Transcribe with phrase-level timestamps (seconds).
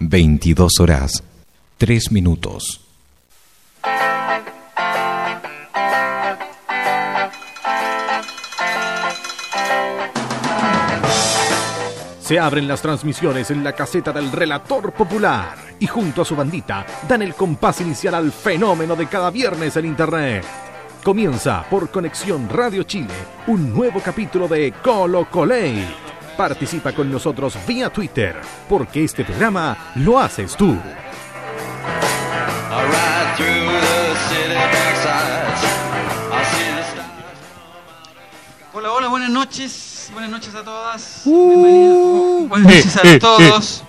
[0.00, 1.24] 22 horas,
[1.78, 2.80] 3 minutos.
[12.20, 16.86] Se abren las transmisiones en la caseta del relator popular y junto a su bandita
[17.08, 20.44] dan el compás inicial al fenómeno de cada viernes en Internet.
[21.02, 23.14] Comienza por Conexión Radio Chile
[23.46, 26.07] un nuevo capítulo de Colo Colate.
[26.38, 30.78] Participa con nosotros vía Twitter, porque este programa lo haces tú.
[38.72, 40.10] Hola, hola, buenas noches.
[40.12, 41.22] Buenas noches a todas.
[41.24, 42.48] Bienvenidos.
[42.48, 43.84] Buenas noches a todos.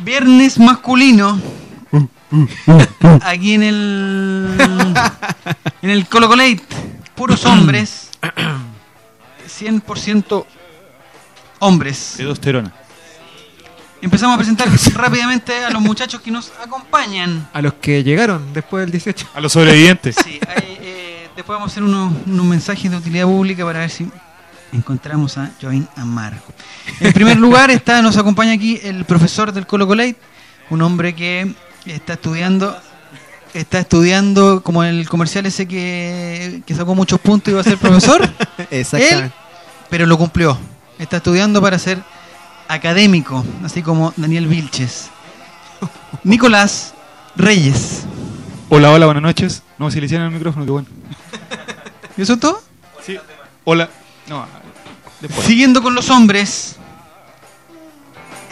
[0.00, 1.38] Viernes masculino.
[3.22, 4.56] Aquí en el.
[5.82, 6.62] En el Colo Colate.
[7.14, 8.08] Puros hombres.
[9.46, 10.46] 100%
[11.64, 12.14] hombres.
[12.16, 12.72] Testosterona.
[14.00, 17.48] Empezamos a presentar rápidamente a los muchachos que nos acompañan.
[17.52, 19.28] A los que llegaron después del 18.
[19.34, 20.16] A los sobrevivientes.
[20.22, 23.90] Sí, hay, eh, después vamos a hacer unos, unos mensajes de utilidad pública para ver
[23.90, 24.06] si
[24.74, 26.44] encontramos a Joaquín Amargo.
[27.00, 30.16] En primer lugar, está, nos acompaña aquí el profesor del Colo Colate,
[30.68, 31.54] un hombre que
[31.86, 32.76] está estudiando,
[33.54, 37.78] está estudiando como el comercial ese que, que sacó muchos puntos y iba a ser
[37.78, 38.28] profesor.
[38.70, 39.32] Él,
[39.88, 40.58] pero lo cumplió.
[40.98, 42.02] Está estudiando para ser
[42.68, 45.10] académico, así como Daniel Vilches.
[46.24, 46.94] Nicolás
[47.34, 48.04] Reyes.
[48.68, 49.62] Hola, hola, buenas noches.
[49.78, 50.88] No, si le hicieron el micrófono, qué bueno.
[52.16, 52.62] ¿Y eso es todo?
[53.04, 53.18] Sí.
[53.64, 53.88] Hola.
[54.28, 54.46] No,
[55.20, 55.46] después.
[55.46, 56.76] Siguiendo con los hombres.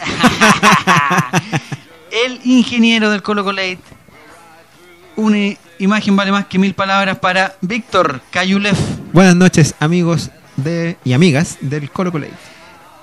[2.25, 3.79] el ingeniero del Colo Colate.
[5.15, 5.37] Una
[5.79, 8.75] imagen vale más que mil palabras para Víctor Cayulev.
[9.13, 12.33] Buenas noches, amigos de y amigas del Colo Colate.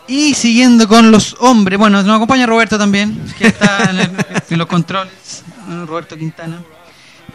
[0.08, 4.10] Y siguiendo con los hombres, bueno, nos acompaña Roberto también, que está en, el-
[4.50, 5.44] en los controles,
[5.86, 6.60] Roberto Quintana.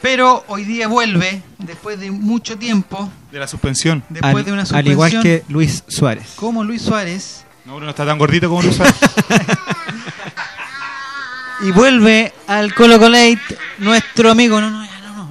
[0.01, 4.03] Pero hoy día vuelve, después de mucho tiempo, De la suspensión.
[4.09, 6.33] después Al, de una al suspensión, igual que Luis Suárez.
[6.35, 8.95] como Luis Suárez, No, uno no está tan gordito como Luis Suárez.
[11.61, 13.39] y vuelve al Colo Colate
[13.79, 15.29] nuestro amigo, no, no, ya, no, no,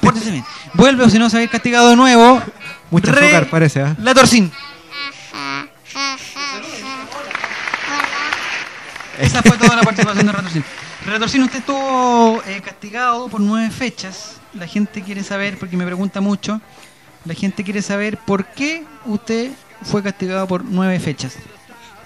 [0.00, 0.44] pórtese bien.
[0.74, 2.42] Vuelve o si no se va a ir castigado de nuevo,
[2.90, 3.96] Mucho Re- azúcar parece, ¿ah?
[4.00, 4.50] la Torcín.
[9.18, 10.64] Esa fue toda la participación de Retorcín.
[11.06, 14.36] Retorcín, usted estuvo eh, castigado por nueve fechas.
[14.54, 16.60] La gente quiere saber, porque me pregunta mucho,
[17.24, 19.50] la gente quiere saber por qué usted
[19.82, 21.34] fue castigado por nueve fechas.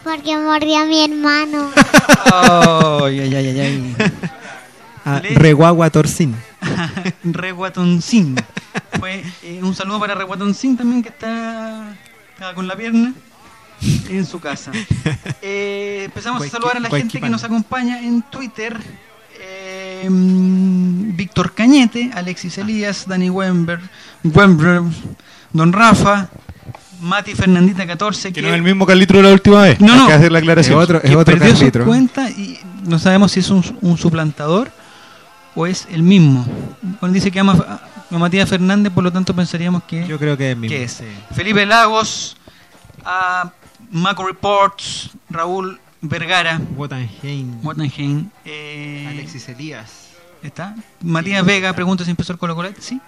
[0.05, 1.71] Porque mordí a mi hermano.
[2.33, 3.97] Ay, ay, ay, ay,
[5.05, 5.13] ay.
[5.17, 6.35] Ah, Le- Reguagua Torcín.
[7.25, 8.37] Reguatoncín.
[8.99, 11.95] Fue, eh, un saludo para Reguatoncín también, que está,
[12.35, 13.15] está con la pierna
[14.09, 14.73] en su casa.
[15.43, 18.77] Eh, empezamos a saludar a la gente que nos acompaña en Twitter.
[19.41, 23.81] Eh, mm, Víctor Cañete, Alexis Elías, Dani Wember,
[24.23, 24.83] Wember,
[25.53, 26.29] Don Rafa,
[27.01, 29.81] Mati Fernandita 14, Que no es el mismo Carlitro de la última vez.
[29.81, 30.07] No, Hay no.
[30.09, 30.79] que hacer la aclaración.
[30.79, 33.97] Es otro, que es otro perdió su cuenta y no sabemos si es un, un
[33.97, 34.71] suplantador
[35.55, 36.45] o es el mismo.
[37.01, 37.81] Bueno, dice que ama
[38.11, 40.77] a Matías Fernández, por lo tanto pensaríamos que, Yo creo que es mismo.
[40.77, 41.03] que es.
[41.35, 42.37] Felipe Lagos,
[43.05, 43.51] a
[43.91, 47.61] Maco Reports, Raúl Vergara, Botanheim.
[47.63, 50.09] Mottenheim, eh, Alexis Elías.
[50.43, 50.75] ¿está?
[51.03, 52.75] Matías Vega pregunta si empezó el Colo Colet.
[52.81, 52.99] Sí,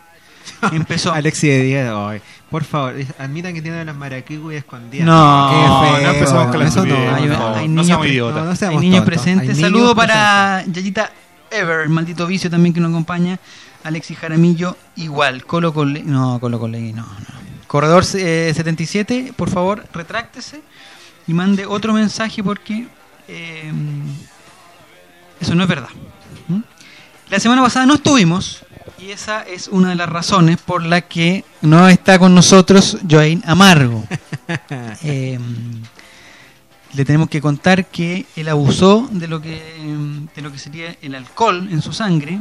[0.72, 1.12] empezó.
[1.12, 1.90] Alexis Elías.
[1.96, 2.20] ay,
[2.50, 5.06] por favor, admitan que tienen las maraquigus escondidas.
[5.06, 6.12] No, Qué no feo.
[6.12, 8.36] empezamos con la Eso no, Hay, no, hay no niños, seamos pre- idiotas.
[8.36, 9.48] no, no hay seamos niños presentes.
[9.48, 11.10] Hay niños Saludo para Yayita
[11.52, 13.38] Ever, maldito vicio también que nos acompaña.
[13.84, 15.44] Alexis Jaramillo, igual.
[15.44, 17.42] Colo Cole, no, Colo Cole, no, no.
[17.66, 20.60] Corredor eh, 77, por favor, retráctese
[21.26, 22.86] y mande otro mensaje porque
[23.28, 23.72] eh,
[25.40, 25.88] eso no es verdad.
[26.48, 26.60] ¿Mm?
[27.30, 28.64] La semana pasada no estuvimos
[28.98, 33.42] y esa es una de las razones por la que no está con nosotros Joaín
[33.46, 34.04] Amargo.
[35.04, 35.38] Eh,
[36.94, 39.62] le tenemos que contar que él abusó de lo que
[40.34, 42.40] de lo que sería el alcohol en su sangre,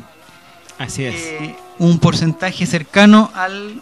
[0.78, 1.16] Así es.
[1.16, 3.82] eh, un porcentaje cercano al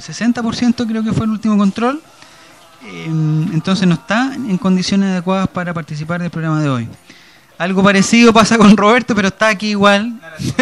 [0.00, 2.00] 60% creo que fue el último control.
[2.84, 6.88] Eh, entonces no está en condiciones adecuadas para participar del programa de hoy.
[7.58, 10.20] Algo parecido pasa con Roberto, pero está aquí igual.
[10.38, 10.54] Es,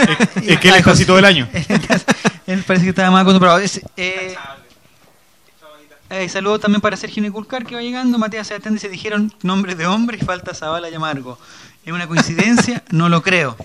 [0.49, 1.49] es que él es casi todo el año.
[2.47, 3.59] Él parece que estaba más acostumbrado.
[3.59, 4.35] Es, eh,
[6.23, 8.19] eh, saludo también para Sergio Niculcar que va llegando.
[8.19, 11.39] Matías Sebastián dice: Dijeron nombres de hombre y falta Zabala y Amargo.
[11.85, 12.83] ¿Es una coincidencia?
[12.91, 13.57] No lo creo.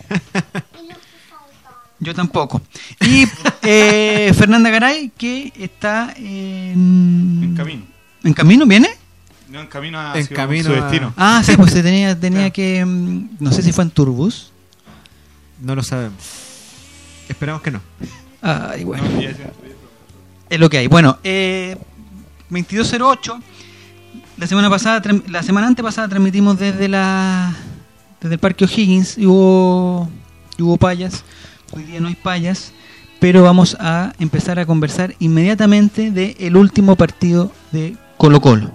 [2.00, 2.62] Yo tampoco.
[3.02, 3.26] Y
[3.62, 7.84] eh, Fernanda Garay, que está en, En camino.
[8.24, 8.66] ¿En camino?
[8.66, 8.90] ¿Viene?
[9.50, 11.14] No en camino a En hacia camino su a- destino.
[11.18, 12.54] Ah, sí, pues se tenía, tenía Claro.
[12.54, 12.86] que.
[12.86, 14.52] mm, No sé si fue en Turbus.
[15.62, 16.22] No lo sabemos.
[17.28, 17.82] Esperamos que no.
[18.42, 19.04] Ay, bueno.
[19.04, 19.52] No, ya decía.
[20.50, 20.88] Es lo que hay.
[20.88, 21.78] Bueno, eh,
[22.50, 23.40] 2208.
[24.38, 27.56] La semana pasada, la semana antepasada transmitimos desde la
[28.22, 30.10] desde el Parque O'Higgins y hubo,
[30.58, 31.24] y hubo payas.
[31.72, 32.72] Hoy día no hay payas,
[33.20, 38.72] pero vamos a empezar a conversar inmediatamente de el último partido de Colo Colo,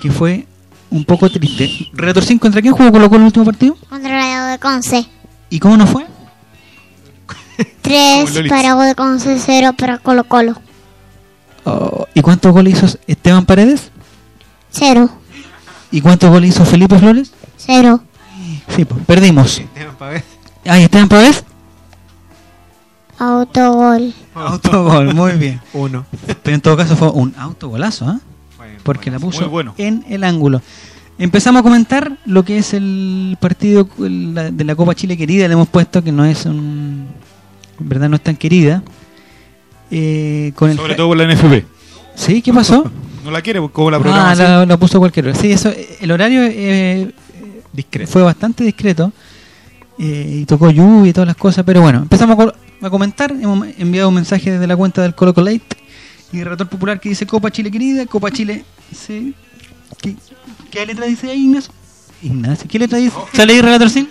[0.00, 0.46] que fue
[0.90, 1.70] un poco triste.
[1.92, 3.76] Relator 5, ¿contra quién jugó Colo Colo el último partido?
[3.88, 5.06] Contra la de Conce.
[5.50, 6.06] ¿Y cómo nos fue?
[7.26, 7.40] Como
[7.82, 8.48] 3 Lolix.
[8.48, 10.60] para U de Conce, 0 para Colo Colo.
[11.64, 13.90] Oh, ¿Y cuántos goles hizo Esteban Paredes?
[14.70, 15.10] 0,
[15.90, 17.32] ¿Y cuántos goles hizo Felipe Flores?
[17.58, 18.00] 0.
[18.68, 19.58] Sí, pues, perdimos.
[19.58, 20.24] Esteban Pavés.
[20.64, 21.44] Ahí Esteban Paredes.
[23.18, 24.14] Autogol.
[24.34, 25.60] Autogol, muy bien.
[25.74, 26.06] Uno.
[26.42, 28.20] Pero en todo caso fue un autogolazo, ¿ah?
[28.56, 29.30] Fue Porque la bueno.
[29.30, 29.74] puso bueno.
[29.76, 30.62] en el ángulo.
[31.18, 35.46] Empezamos a comentar lo que es el partido de la Copa Chile querida.
[35.48, 37.08] Le hemos puesto que no es un.
[37.78, 38.82] En verdad no es tan querida.
[39.90, 41.64] Eh, con el Sobre todo por la NFP.
[42.14, 42.42] ¿Sí?
[42.42, 42.90] ¿Qué pasó?
[43.24, 44.34] No la quiere, como la ah, programa.
[44.34, 47.12] la, la puso cualquier Sí, eso, eh, el horario eh,
[47.70, 48.10] Discreto.
[48.10, 49.12] fue bastante discreto.
[49.98, 51.62] eh, y tocó lluvia y todas las cosas.
[51.66, 53.30] Pero bueno, empezamos a, co- a comentar.
[53.30, 55.60] Hemos enviado un mensaje desde la cuenta del Colo Colate
[56.32, 58.64] y Relator Popular que dice Copa Chile querida, Copa Chile.
[58.96, 59.34] Sí.
[60.00, 60.16] ¿Qué,
[60.70, 61.72] qué letra dice ahí, Ignacio?
[62.22, 63.16] Ignacio, ¿qué letra dice?
[63.34, 64.08] ¿Sale ahí, Relator Sin?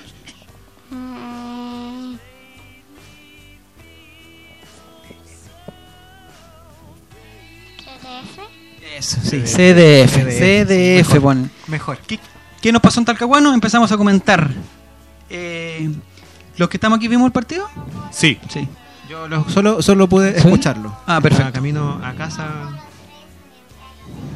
[9.00, 10.14] Eso, sí, CDF.
[10.14, 11.20] CDF,
[11.68, 11.98] Mejor.
[12.06, 12.20] ¿Qué,
[12.62, 13.54] qué nos pasó en Talcahuano?
[13.54, 14.50] Empezamos a comentar.
[15.30, 15.90] Eh,
[16.58, 17.68] ¿Los que estamos aquí vimos el partido?
[18.12, 18.38] Sí.
[18.50, 18.68] Sí.
[19.10, 20.38] Yo lo- solo, solo pude ¿Sí?
[20.48, 20.96] escucharlo.
[21.08, 21.54] Ah, perfecto.
[21.54, 22.48] Camino a casa.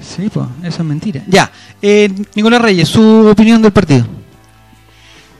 [0.01, 1.23] Sí, pues, eso es mentira.
[1.27, 1.51] Ya,
[1.81, 4.05] eh, Nicolás Reyes, su opinión del partido.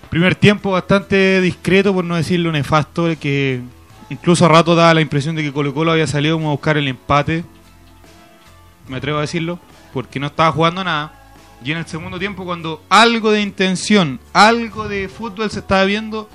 [0.10, 3.62] Primer tiempo bastante discreto, por no decirlo nefasto, que
[4.10, 6.78] incluso a rato daba la impresión de que Colo Colo había salido como a buscar
[6.78, 7.44] el empate.
[8.88, 9.60] Me atrevo a decirlo,
[9.94, 11.14] porque no estaba jugando nada.
[11.64, 16.30] Y en el segundo tiempo, cuando algo de intención, algo de fútbol se estaba viendo,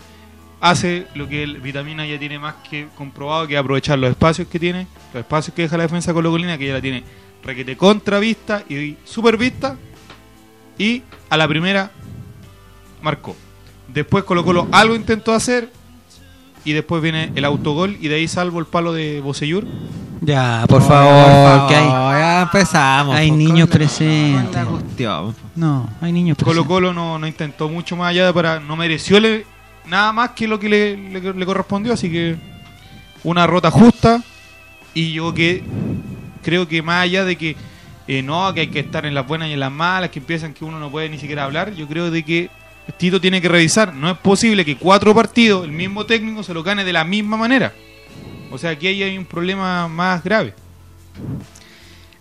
[0.61, 4.59] hace lo que el Vitamina ya tiene más que comprobado, que aprovechar los espacios que
[4.59, 7.05] tiene, los espacios que deja la defensa colocolina, que ya la tiene
[7.43, 9.77] requete contravista y supervista,
[10.79, 11.91] y a la primera
[13.03, 13.37] marcó.
[13.89, 15.71] Después Colo Colo algo intentó hacer
[16.69, 19.65] y después viene el autogol y de ahí salvo el palo de Bocellur.
[20.20, 23.15] Ya, por favor, que hay, Ya empezamos.
[23.17, 24.65] hay po, niños presentes.
[24.67, 25.35] po.
[25.55, 26.69] No, hay niños Colo presentes.
[26.69, 29.47] Colo no, no intentó mucho más allá de para no mereció le-
[29.87, 32.37] nada más que lo que le, le- le correspondió, así que
[33.25, 34.23] una rota justa
[34.93, 35.62] y yo que
[36.43, 37.56] creo que más allá de que
[38.09, 40.53] eh, no, que hay que estar en las buenas y en las malas, que empiezan
[40.55, 42.50] que uno no puede ni siquiera hablar, yo creo de que
[42.96, 46.62] Tito tiene que revisar, no es posible que cuatro partidos el mismo técnico se lo
[46.62, 47.73] gane de la misma manera.
[48.50, 50.55] O sea, aquí ahí hay un problema más grave.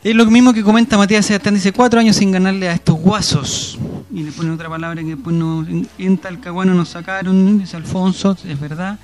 [0.04, 3.78] Es lo mismo que comenta Matías Sebastián, dice cuatro años sin ganarle a estos guasos.
[4.14, 8.38] Y le pone otra palabra que después no, en, en Talcahuano nos sacaron, dice Alfonso,
[8.48, 9.00] es verdad.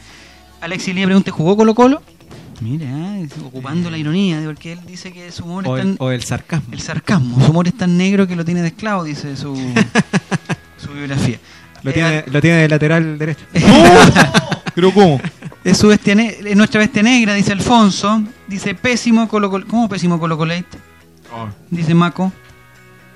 [0.61, 2.01] Alexis le pregunta, ¿jugó Colo Colo?
[2.61, 6.07] Mira, eh, ocupando la ironía, porque él dice que su humor O es el, tan...
[6.07, 6.69] o el sarcasmo.
[6.71, 9.53] El sarcasmo, su humor es tan negro que lo tiene de esclavo, dice su,
[10.83, 11.39] su biografía.
[11.83, 13.45] Lo tiene, eh, lo tiene de lateral derecho.
[14.75, 15.21] ¿Pero cómo?
[15.63, 18.23] Es, su bestia es nuestra bestia negra, dice Alfonso.
[18.47, 19.65] Dice pésimo Colo Colo.
[19.67, 20.65] ¿Cómo pésimo Colo Colate?
[21.31, 21.47] Ah.
[21.69, 22.31] Dice Maco.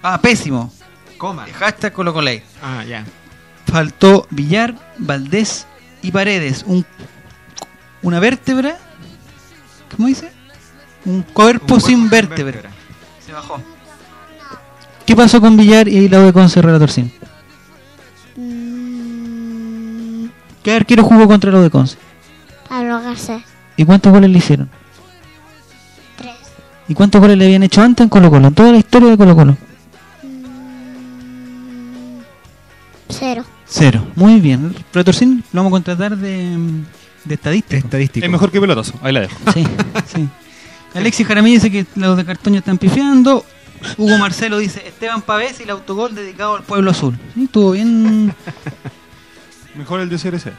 [0.02, 0.72] Ah, pésimo.
[1.18, 1.46] Coma.
[1.54, 2.44] Hashtag Colo Colate.
[2.62, 3.04] Ah, ya.
[3.66, 5.68] Faltó Villar, Valdés
[6.02, 6.64] y Paredes.
[6.66, 6.86] Un,
[8.02, 8.78] una vértebra.
[9.96, 10.32] ¿Cómo dice?
[11.06, 12.70] Un cuerpo, sin vértebra.
[13.26, 13.62] Se bajó.
[15.06, 17.27] ¿Qué pasó con Villar y la de Conce Relator 5?
[20.68, 21.96] ¿Qué arquero jugó contra U de Conce?
[22.68, 23.42] Pablo Garcés.
[23.78, 24.70] ¿Y cuántos goles le hicieron?
[26.18, 26.30] 3.
[26.90, 28.50] ¿Y cuántos goles le habían hecho antes en Colo Colo?
[28.50, 29.58] En toda la historia de Colo Colo.
[33.08, 33.46] 0.
[33.66, 34.06] Cero.
[34.16, 34.76] Muy bien.
[34.92, 36.58] Retorcín lo vamos a contratar de,
[37.24, 37.78] de estadístico.
[37.78, 38.26] Estadístico.
[38.26, 39.38] Es mejor que pelotazo, ahí la dejo.
[39.54, 39.66] Sí,
[40.14, 40.28] sí.
[40.94, 43.46] Alexis Jaramillo dice que los de Cartoño están pifiando.
[43.96, 47.18] Hugo Marcelo dice Esteban Pavés y el autogol dedicado al pueblo azul.
[47.36, 48.34] Sí, estuvo bien.
[49.78, 50.52] Mejor el de CRC.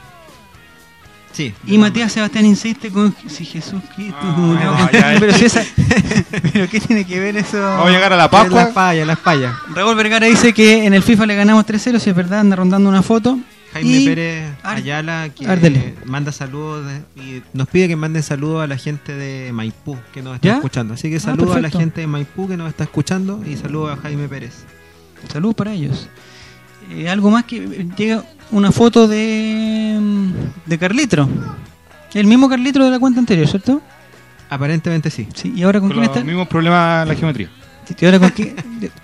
[1.33, 1.55] Sí.
[1.67, 5.17] Y Matías Sebastián insiste con si Jesús Cristo Ah, ya.
[5.21, 5.63] pero si esa
[6.53, 8.67] pero qué tiene que ver eso Vamos a llegar a la Las Pascua.
[8.69, 9.55] fallas, las fallas.
[9.75, 12.89] Raúl Vergara dice que en el FIFA le ganamos 3-0, si es verdad, anda rondando
[12.89, 13.39] una foto.
[13.75, 18.67] Jaime Y- Pérez Ayala que manda saludos de- y nos pide que manden saludos a
[18.67, 20.55] la gente de Maipú que nos está ¿Ya?
[20.55, 20.95] escuchando.
[20.95, 23.97] Así que Ah, saludos a la gente de Maipú que nos está escuchando y saludos
[23.97, 24.65] a Jaime Pérez.
[25.31, 26.09] Salud para ellos.
[26.91, 30.33] Eh, algo más que eh, llega una foto de, mm,
[30.67, 31.29] de Carlitro.
[32.15, 33.83] El mismo Carlitro de la cuenta anterior, ¿cierto?
[34.51, 35.29] Aparentemente sí.
[35.35, 36.25] Sí, y ahora con, Con quién está.
[36.25, 37.51] mismos problemas la geometría.
[38.01, 38.55] ¿Y ahora con, quién,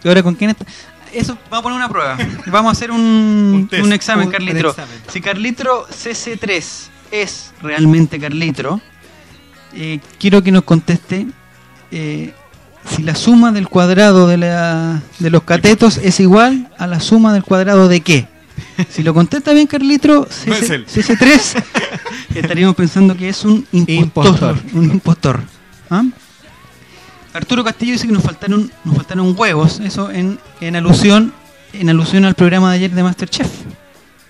[0.03, 0.65] y ahora con quién está?
[1.13, 2.17] Eso, vamos a poner una prueba.
[2.47, 3.85] Vamos a hacer un, Un test.
[3.85, 4.71] un examen, Un- un Carlitro.
[4.71, 4.95] examen.
[5.09, 6.65] Si Carlitro CC3
[7.13, 8.81] es realmente Carlitro,
[9.75, 11.27] eh, quiero que nos conteste
[11.91, 12.33] eh,
[12.89, 17.33] si la suma del cuadrado de, la, de los catetos es igual a la suma
[17.33, 18.29] del cuadrado de qué.
[18.89, 20.87] Si lo contesta bien Carlitro CC, él.
[20.87, 21.65] CC3,
[22.35, 24.57] estaríamos pensando que es un impostor.
[24.57, 24.63] Impostor.
[24.75, 25.41] Un impostor.
[25.91, 26.05] ¿Ah?
[27.33, 31.33] Arturo Castillo dice que nos faltaron, nos faltaron huevos, eso en, en alusión
[31.81, 33.49] en alusión al programa de ayer de Masterchef.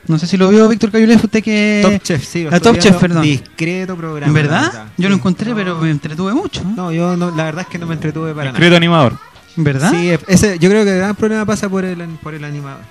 [0.07, 1.81] No sé si lo vio Víctor Cayulef, usted que...
[1.83, 2.45] Top Chef, sí.
[2.45, 3.23] lo la Top Chef, perdón.
[3.23, 4.27] Discreto programa.
[4.27, 4.85] ¿En la verdad?
[4.99, 5.19] Yo lo Sí.
[5.21, 6.61] encontré, No, pero me entretuve mucho.
[6.61, 6.65] ¿eh?
[6.77, 8.53] No, yo no, la verdad es que no me entretuve para nada.
[8.53, 9.17] Discreto animador.
[9.57, 9.91] ¿En verdad?
[9.93, 12.83] Sí, ese, yo creo que el gran problema pasa por el, por el animador.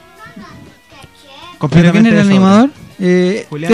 [1.72, 2.70] ¿Pero quién era el animador?
[3.00, 3.74] Eh, Julián.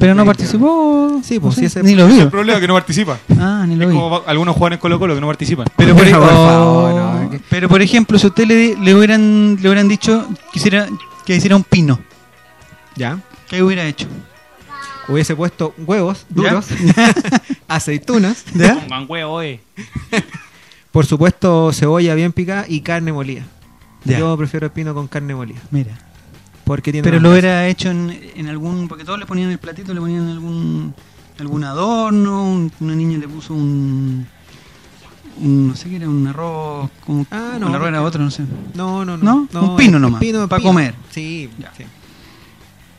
[0.00, 1.20] Pero no participó.
[1.22, 2.20] Sí, pues, no sé, sí, ese- Ni lo Es vi.
[2.20, 3.18] el problema que no participa.
[3.38, 3.94] Ah, ni lo Es vi.
[3.96, 5.66] como algunos jugadores en Colo Colo que no participan.
[5.76, 6.94] Pero por, Por oh, favor,
[7.24, 10.86] no, que- pero por ejemplo, si usted le, le hubieran le hubieran dicho que hiciera,
[11.24, 11.98] que hiciera un pino,
[12.96, 13.20] Ya.
[13.48, 14.06] ¿qué hubiera hecho?
[15.08, 16.34] Hubiese puesto huevos ¿Ya?
[16.50, 16.66] duros,
[17.68, 18.74] aceitunas, ¿Ya?
[18.80, 19.60] Pongan huevo, eh.
[20.92, 23.42] por supuesto cebolla bien picada y carne molida.
[24.04, 24.18] Ya.
[24.18, 25.60] Yo prefiero el pino con carne molida.
[25.70, 25.98] Mira.
[26.64, 28.88] Porque tiene Pero lo hubiera hecho en, en algún.
[28.88, 30.94] Porque todos le ponían el platito, le ponían algún
[31.38, 32.44] algún adorno.
[32.44, 34.26] un- una niña le puso un.
[35.40, 36.88] un- no sé qué era, un arroz.
[37.04, 37.68] Como, Ah, no.
[37.68, 38.44] El arroz era otro, no sé.
[38.74, 39.46] No, no, no.
[39.52, 39.70] ¿No?
[39.72, 40.68] Un pino nomás, pino, pa' pino.
[40.70, 40.94] comer.
[41.10, 41.70] Sí, Ya.
[41.76, 41.84] sí.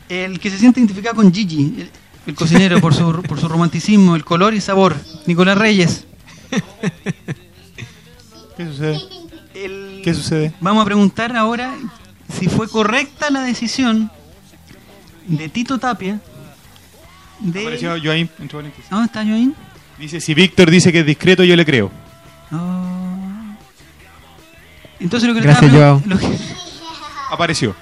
[0.09, 1.89] El que se siente identificado con Gigi, el,
[2.27, 4.95] el cocinero, por su, por su romanticismo, el color y sabor.
[5.25, 6.05] Nicolás Reyes.
[8.57, 8.99] ¿Qué sucede?
[9.53, 10.53] El- ¿Qué sucede?
[10.61, 11.73] Vamos a preguntar ahora
[12.39, 14.11] si fue correcta la decisión
[15.27, 16.19] de Tito Tapia
[17.39, 17.61] de...
[17.61, 18.89] Apareció Joaín, entre paréntesis.
[18.89, 19.55] ¿Dónde está Joaquín?
[19.97, 21.89] Dice, si Víctor dice que es discreto, yo le creo.
[22.51, 22.85] Oh.
[24.99, 26.03] Entonces lo que, le Gracias, estaba, Joao.
[26.05, 26.27] lo, que,
[27.31, 27.75] Apareció.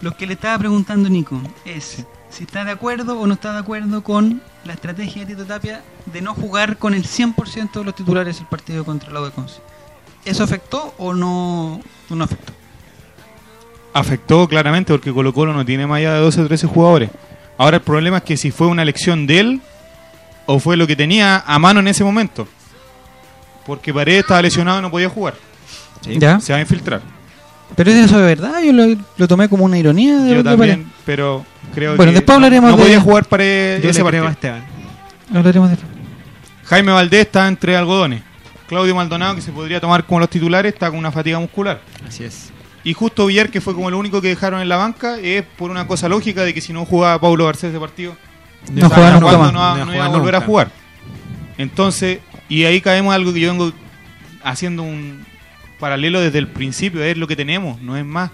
[0.00, 3.58] Lo que le estaba preguntando Nico es si está de acuerdo o no está de
[3.58, 7.94] acuerdo con la estrategia de Tito Tapia de no jugar con el 100% de los
[7.94, 9.60] titulares el partido contra la Conce.
[10.24, 12.52] ¿Eso afectó o no, o no afectó?
[13.92, 17.10] Afectó claramente porque Colo Colo no tiene más allá de 12 o 13 jugadores.
[17.58, 19.60] Ahora el problema es que si fue una elección de él
[20.46, 22.46] o fue lo que tenía a mano en ese momento.
[23.66, 25.34] Porque Paredes estaba lesionado y no podía jugar.
[26.02, 26.40] ¿Ya?
[26.40, 27.02] Se va a infiltrar.
[27.76, 31.44] Pero eso de verdad, yo lo, lo tomé como una ironía de Yo también, pero
[31.74, 33.26] creo Bueno, que después hablaremos no, no de- podía jugar
[33.82, 34.28] Yo ese creo a partido.
[34.28, 34.64] Esteban.
[35.34, 35.76] Hablaremos de
[36.66, 38.22] Jaime Valdés está entre algodones.
[38.68, 41.80] Claudio Maldonado, que se podría tomar como los titulares, está con una fatiga muscular.
[42.06, 42.50] Así es.
[42.84, 45.70] Y justo Villar, que fue como el único que dejaron en la banca, es por
[45.70, 48.16] una cosa lógica de que si no jugaba Paulo Garcés ese partido,
[48.72, 50.70] No juega nunca no, No no iba a volver a jugar.
[51.58, 53.72] Entonces, y ahí caemos algo que yo vengo
[54.42, 55.24] haciendo un
[55.80, 58.30] paralelo desde el principio, es lo que tenemos, no es más.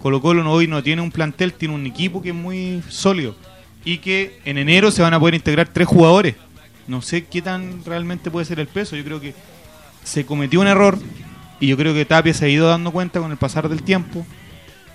[0.00, 3.36] Colo Colo no, hoy no tiene un plantel, tiene un equipo que es muy sólido.
[3.84, 6.34] Y que en enero se van a poder integrar tres jugadores.
[6.86, 8.96] No sé qué tan realmente puede ser el peso.
[8.96, 9.34] Yo creo que
[10.02, 10.98] se cometió un error
[11.60, 14.26] y yo creo que Tapia se ha ido dando cuenta con el pasar del tiempo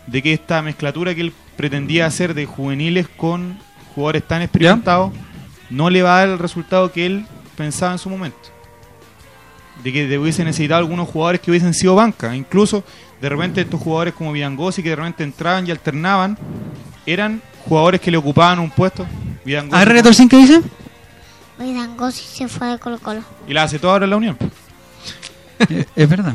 [0.08, 3.58] de que esta mezclatura que él pretendía hacer de juveniles con
[3.94, 5.14] jugadores tan experimentados
[5.70, 8.53] no le va a dar el resultado que él pensaba en su momento.
[9.82, 12.36] De que de- hubiese necesitado algunos jugadores que hubiesen sido banca.
[12.36, 12.84] Incluso
[13.22, 16.38] de repente estos jugadores como Vidangosi que de repente entraban y alternaban,
[17.06, 19.06] eran jugadores que le ocupaban un puesto.
[19.46, 20.62] Vidangosi- A ver, Retorcín, ¿qué dice?
[21.60, 23.22] Hoy Dangosi se fue de Colo Colo.
[23.48, 24.38] y la hace todo ahora en la Unión.
[25.70, 26.34] Eh, es verdad.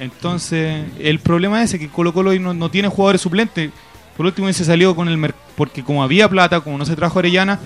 [0.00, 3.70] Entonces, el problema es ese, que Colo Colo hoy no, no tiene jugadores suplentes.
[4.16, 7.18] Por último, hubiese salido con el mer- porque como había plata, como no se trajo
[7.18, 7.58] Arellana,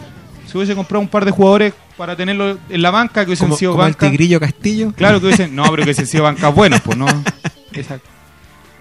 [0.46, 3.58] se hubiese comprado un par de jugadores para tenerlo en la banca, que hubiesen Como,
[3.58, 4.08] sido como el banca.
[4.10, 4.92] Tigrillo Castillo.
[4.96, 7.06] Claro que hubiesen, no, pero que hubiesen sido bancas buenas, pues no.
[7.72, 8.08] Exacto.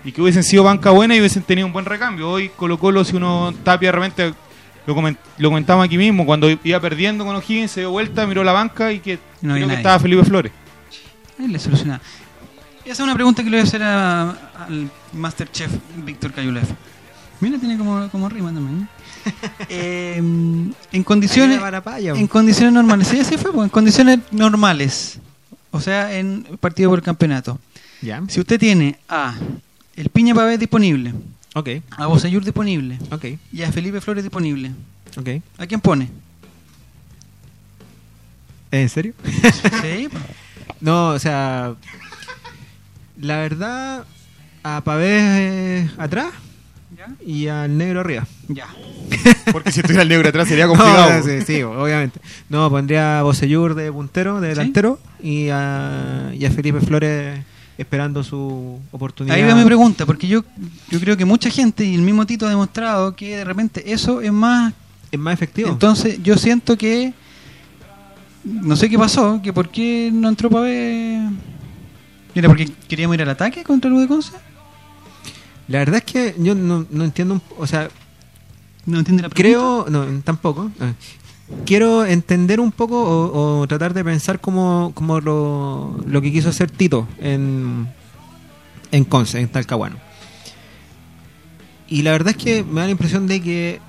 [0.03, 2.29] Y que hubiesen sido banca buena y hubiesen tenido un buen recambio.
[2.29, 4.33] Hoy Colo Colo, si uno tapia realmente,
[4.85, 8.43] lo, coment- lo comentamos aquí mismo, cuando iba perdiendo con O'Higgins, se dio vuelta, miró
[8.43, 10.51] la banca y que No había creo que estaba Felipe Flores.
[11.39, 11.99] Ahí le soluciona.
[12.85, 14.29] Y esa es una pregunta que le voy a hacer a-
[14.67, 16.69] al Masterchef Víctor Cayulef.
[17.39, 18.87] Mira, tiene como, como rima también.
[19.69, 21.59] Eh, en condiciones
[22.15, 25.19] en condiciones normales, sí, así fue, pues, en condiciones normales,
[25.71, 27.59] o sea, en partido por el campeonato.
[28.01, 28.21] Ya.
[28.27, 29.33] Si usted tiene a
[29.95, 31.13] el Piña Pavés disponible,
[31.55, 34.71] Ok, a Bosellur disponible ok, y a Felipe Flores disponible.
[35.17, 35.41] ok.
[35.57, 36.09] ¿A quién pone?
[38.71, 39.13] ¿En serio?
[39.81, 40.07] Sí.
[40.81, 41.73] No, o sea,
[43.19, 44.05] la verdad,
[44.61, 46.33] a Pavés eh, atrás
[46.95, 47.07] ¿Ya?
[47.25, 48.25] y al negro arriba.
[48.47, 48.67] Ya.
[49.51, 51.17] Porque si estuviera el negro atrás sería complicado.
[51.17, 52.19] No, sí, sí, obviamente.
[52.49, 57.39] No, pondría a Bocellur de puntero, de delantero, y, a, y a Felipe Flores
[57.77, 59.35] esperando su oportunidad.
[59.35, 60.43] Ahí va mi pregunta, porque yo,
[60.89, 64.21] yo creo que mucha gente y el mismo Tito ha demostrado que de repente eso
[64.21, 64.73] es más
[65.11, 65.69] Es más efectivo.
[65.69, 67.13] Entonces, yo siento que.
[68.43, 71.29] No sé qué pasó, que por qué no entró para ver.
[72.35, 74.31] ¿Era porque queríamos ir al ataque contra el de Conce?
[75.67, 77.89] La verdad es que yo no, no entiendo, o sea,
[78.85, 79.35] No entiende la pregunta.
[79.35, 80.71] creo, no, tampoco.
[80.79, 80.93] Ah.
[81.65, 86.49] Quiero entender un poco o, o tratar de pensar como, como lo, lo que quiso
[86.49, 87.87] hacer Tito en,
[88.91, 89.97] en Conce, en Talcahuano.
[91.87, 93.79] Y la verdad es que me da la impresión de que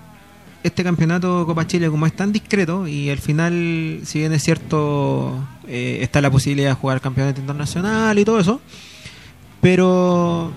[0.62, 5.32] este campeonato Copa Chile, como es tan discreto, y al final, si bien es cierto,
[5.66, 8.60] eh, está la posibilidad de jugar campeonato internacional y todo eso,
[9.62, 10.52] pero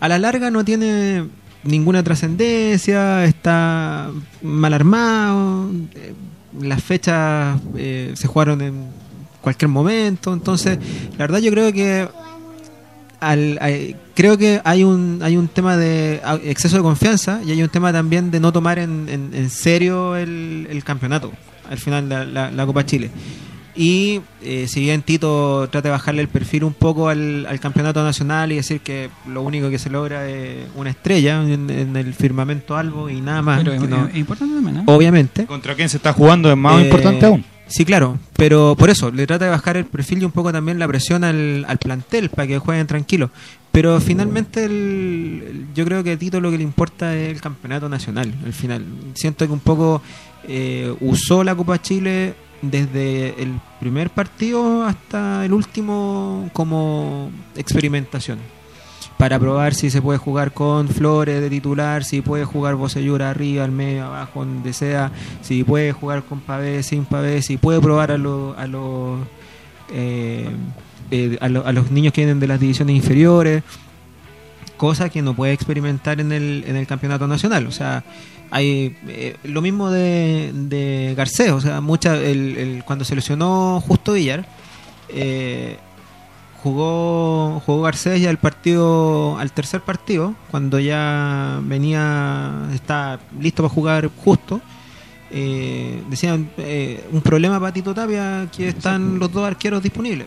[0.00, 1.24] a la larga no tiene
[1.62, 4.10] ninguna trascendencia, está
[4.42, 6.14] mal armado, eh,
[6.60, 8.74] las fechas eh, se jugaron en
[9.40, 10.78] cualquier momento, entonces
[11.12, 12.08] la verdad yo creo que
[13.20, 13.58] al,
[14.14, 17.68] creo que hay un hay un tema de ah, exceso de confianza y hay un
[17.68, 21.30] tema también de no tomar en, en- en serio el, el campeonato
[21.68, 23.10] al final la, la- la Copa Chile
[23.74, 28.02] y eh, si bien Tito trata de bajarle el perfil un poco al, al campeonato
[28.02, 32.12] nacional y decir que lo único que se logra es una estrella en, en el
[32.14, 34.82] firmamento albo y nada más Pero es, que no- es importante también, ¿eh?
[34.86, 37.44] obviamente Contra quién se está jugando es más eh, importante aún.
[37.68, 40.80] Sí, claro, pero por eso, le trata de bajar el perfil y un poco también
[40.80, 43.30] la presión al, al plantel para que jueguen tranquilos.
[43.70, 47.40] Pero finalmente el- el- yo creo que a Tito lo que le importa es el
[47.40, 48.84] campeonato nacional, al final.
[49.14, 50.02] Siento que un poco
[50.48, 58.38] eh, usó la Copa Chile desde el primer partido hasta el último como experimentación.
[59.16, 63.64] Para probar si se puede jugar con Flores de titular, si puede jugar Bocellura arriba,
[63.64, 65.12] al medio, abajo, donde sea,
[65.42, 69.20] si puede jugar con Pavé, sin Pavé, si puede probar a los a los
[69.92, 70.48] eh,
[71.10, 73.62] eh, a, lo- a los niños que vienen de las divisiones inferiores,
[74.78, 77.66] cosa que no puede experimentar en el, en el campeonato nacional.
[77.66, 78.02] O sea,
[78.50, 83.14] hay eh, lo mismo de, de Garcés, o sea, mucha, el, el- cuando se
[83.80, 84.46] Justo Villar,
[85.08, 85.76] eh,
[86.62, 93.74] jugó jugó Garcés ya el partido al tercer partido cuando ya venía está listo para
[93.74, 94.60] jugar justo
[95.32, 100.26] eh, decían eh, un problema para Tito Tapia que están los dos arqueros disponibles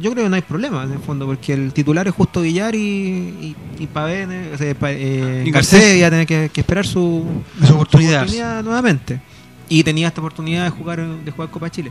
[0.00, 2.74] yo creo que no hay problema en el fondo porque el titular es justo Villar
[2.74, 6.50] y, y, y Pavé, eh, o sea, Pa- eh, Y Garcés iba a tener que,
[6.52, 7.24] que esperar su,
[7.66, 8.26] Su oportunidad.
[8.62, 9.20] nuevamente
[9.68, 11.90] y tenía esta oportunidad de jugar de jugar Copa Chile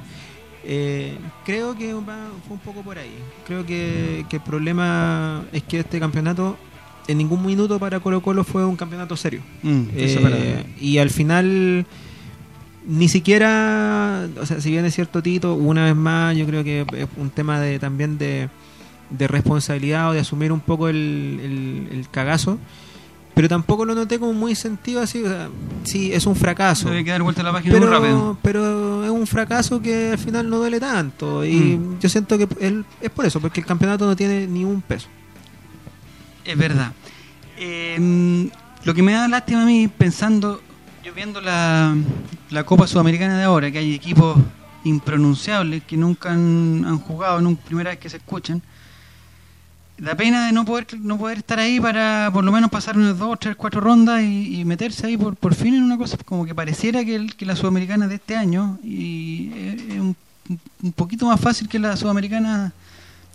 [1.46, 3.12] creo que va- fue un poco por ahí.
[3.46, 6.58] Creo que, que el problema es que este campeonato
[7.08, 9.42] en ningún minuto para Colo Colo fue un campeonato serio.
[9.62, 9.84] Mm,
[10.80, 11.86] y al final
[12.88, 16.82] ni siquiera, o sea, si bien es cierto Tito, una vez más yo creo que
[16.82, 18.50] es un tema de también de,
[19.10, 22.58] de responsabilidad o de asumir un poco el, el- el cagazo.
[23.36, 25.50] Pero tampoco lo noté como muy sentido así, o sea,
[25.86, 28.38] sí, es un fracaso Debe quedar vuelta la página muy rápido.
[28.44, 31.44] pero, pero es un fracaso que al final no duele tanto.
[31.44, 32.00] Y Mm.
[32.00, 35.08] yo siento que él- es por eso, porque el campeonato no tiene ni un peso.
[36.46, 36.92] Es verdad.
[37.58, 38.50] Eh,
[38.84, 40.62] lo que me da lástima a mí, pensando,
[41.04, 41.96] yo viendo la,
[42.50, 44.38] la Copa Sudamericana de ahora, que hay equipos
[44.86, 48.62] impronunciables que nunca han, han jugado, nunca, primera vez que se escuchan,
[49.98, 53.18] da pena de no poder no poder estar ahí para por lo menos pasar unas
[53.18, 56.46] dos, tres, cuatro rondas y, y meterse ahí por, por fin en una cosa como
[56.46, 60.16] que pareciera que, el- que la Sudamericana de este año y es, un,
[60.82, 62.74] un poquito más fácil que la Sudamericana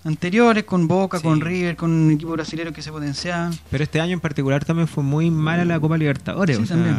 [0.04, 1.24] anteriores con Boca, Sí.
[1.24, 3.52] con River, con equipos brasileños que se potenciaban.
[3.70, 6.56] Pero este año en particular también fue muy mala la Copa Libertadores.
[6.56, 6.96] Sí, o sea, también.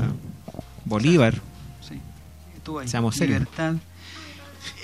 [0.89, 1.35] Bolívar.
[1.87, 1.99] Sí,
[2.57, 2.87] estuvo ahí.
[2.87, 3.39] Seamos serios.
[3.39, 3.75] Libertad.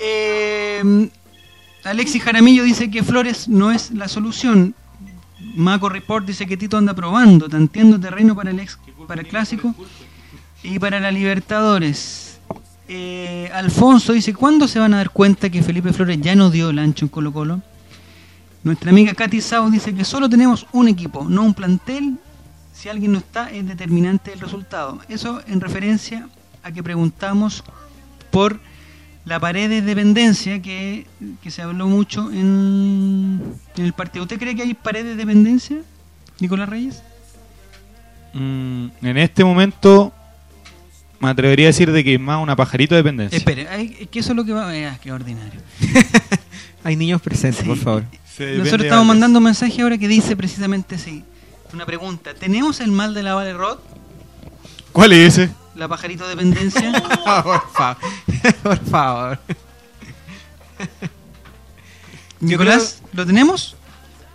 [0.02, 1.10] Eh,
[1.84, 4.74] Alexis Jaramillo dice que Flores no es la solución.
[5.56, 9.76] Maco Report dice que Tito anda probando, tanteando terreno para el, ex, para el clásico
[10.63, 12.39] y para la Libertadores.
[12.88, 16.70] Eh, Alfonso dice, ¿cuándo se van a dar cuenta que Felipe Flores ya no dio
[16.70, 17.62] el ancho en Colo Colo?
[18.63, 22.18] Nuestra amiga Katy Sau dice que solo tenemos un equipo, no un plantel.
[22.76, 25.00] Si alguien no está, es determinante el resultado.
[25.08, 26.28] Eso en referencia
[26.62, 27.64] a que preguntamos
[28.32, 28.60] por
[29.24, 31.08] la pared de dependencia que,
[31.42, 33.42] que se habló mucho en,
[33.76, 34.24] en el partido.
[34.24, 35.78] ¿Usted cree que hay pared de dependencia,
[36.40, 37.02] Nicolás Reyes?
[38.34, 40.14] Mm, en este momento
[41.20, 43.38] me atrevería a decir de que es más una pajarito dependencia.
[43.38, 44.70] Espere, ay, que eso es lo que va.
[44.70, 45.62] Ah, qué ordinario.
[46.84, 48.04] Hay niños presentes, por favor.
[48.38, 51.24] Nosotros de estamos mandando un mensaje ahora que dice precisamente así.
[51.73, 52.34] Una pregunta.
[52.34, 53.80] ¿Tenemos el mal de la Vale Rod?
[54.91, 55.54] ¿Cuál es ese?
[55.75, 56.91] ¿La pajarito dependencia?
[57.43, 57.97] por favor.
[58.63, 59.39] por favor.
[62.39, 63.75] Nicolás, ¿lo tenemos?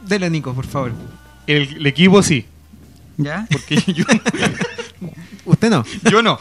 [0.07, 0.93] Dele, Nico, por favor.
[1.47, 2.47] El, el equipo sí,
[3.17, 3.47] ¿Ya?
[3.51, 4.05] porque yo,
[5.45, 5.85] Usted no.
[6.11, 6.41] yo no.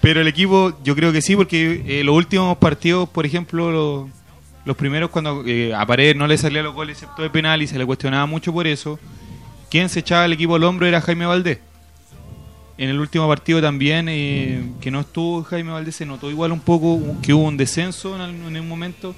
[0.00, 4.08] Pero el equipo yo creo que sí, porque eh, los últimos partidos, por ejemplo, los,
[4.64, 7.66] los primeros cuando eh, a Paredes no le salían los goles excepto de penal y
[7.66, 8.98] se le cuestionaba mucho por eso,
[9.70, 11.58] quien se echaba el equipo al hombro era Jaime Valdés.
[12.76, 16.60] En el último partido también, eh, que no estuvo Jaime Valdés, se notó igual un
[16.60, 19.14] poco que hubo un descenso en, un momento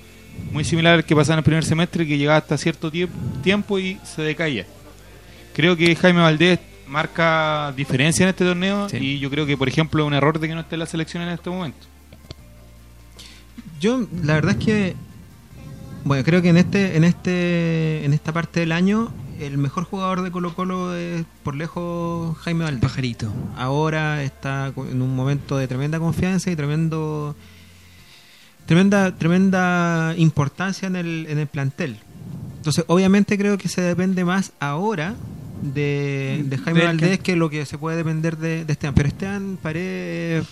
[0.51, 3.11] muy similar al que pasaba en el primer semestre, que llegaba hasta cierto tiemp-
[3.43, 4.67] tiempo y se decaía.
[5.55, 8.97] Creo que Jaime Valdés marca diferencia en este torneo Sí.
[8.97, 10.87] y yo creo que, por ejemplo, es un error de que no esté en la
[10.87, 11.87] selección en este momento.
[13.81, 14.97] Yo, la verdad es que.
[16.05, 19.12] Bueno, creo que en este, en este, en esta parte del año,
[19.46, 22.81] el mejor jugador de Colo Colo es por lejos Jaime Valdés.
[22.83, 23.33] Pajarito.
[23.57, 27.35] ahora está en un momento de tremenda confianza y tremendo
[28.66, 31.98] tremenda tremenda importancia en el, en el plantel.
[32.57, 35.14] Entonces, obviamente creo que se depende más ahora
[35.62, 38.94] de, de Jaime Valdés que- que lo que se puede depender de, de Esteban.
[38.94, 40.46] Pero Esteban Paredes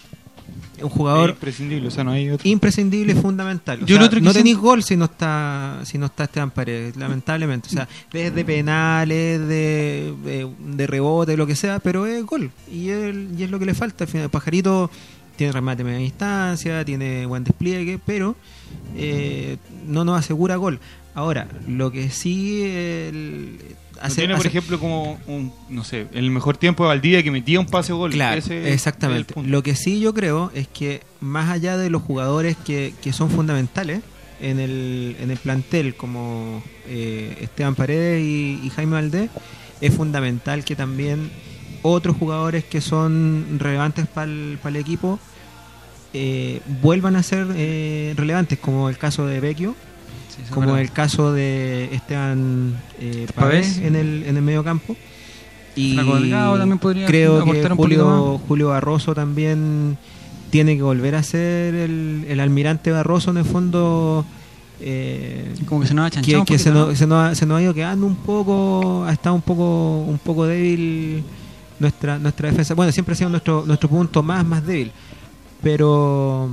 [0.83, 2.49] un Es jugador imprescindible, o sea, no hay otro.
[2.49, 3.83] imprescindible y fundamental.
[3.83, 6.51] O Yo sea, otro que no tenéis gol si no está si no está Esteban
[6.51, 7.69] Paredes, lamentablemente.
[7.69, 12.51] O sea, desde penales, de, de, de rebote, lo que sea, pero es gol.
[12.71, 14.05] Y, él, y es lo que le falta.
[14.05, 14.91] Al final, el pajarito
[15.37, 18.37] tiene remate media distancia, tiene buen despliegue, pero
[18.97, 20.81] eh, no nos asegura gol.
[21.15, 22.63] Ahora, lo que sí
[24.01, 27.31] hace- tiene, por hace- ejemplo, como un, no sé, el mejor tiempo de Valdivia que
[27.31, 28.11] metía un pase gol.
[28.11, 29.35] Claro, Ese exactamente.
[29.43, 33.31] Lo que sí yo creo es que más allá de los jugadores que, que son
[33.31, 34.01] fundamentales
[34.41, 39.31] en el, en el plantel, como eh, Esteban Paredes y, y Jaime Valdés,
[39.81, 41.31] es fundamental que también
[41.83, 45.19] otros jugadores que son relevantes para el, equipo
[46.13, 49.75] eh, vuelvan a ser eh, relevantes, como el caso de Vecchio,
[50.47, 50.83] Sí, como verdad.
[50.83, 53.67] el caso de Esteban eh, Pavés.
[53.75, 54.97] Pavés en el, en el medio campo.
[55.77, 59.97] Y también podría creo que Julio, Julio Barroso también
[60.51, 64.25] tiene que volver a ser el, el almirante Barroso en el fondo.
[64.81, 67.47] eh, Como que se nos ha chanchado que se, poquito, nos, se, nos ha, se
[67.47, 71.23] nos ha ido quedando un poco, ha estado un poco, un poco débil
[71.79, 72.75] nuestra, nuestra defensa.
[72.75, 74.91] Bueno, siempre ha sido nuestro, nuestro punto más, más débil.
[75.63, 76.51] Pero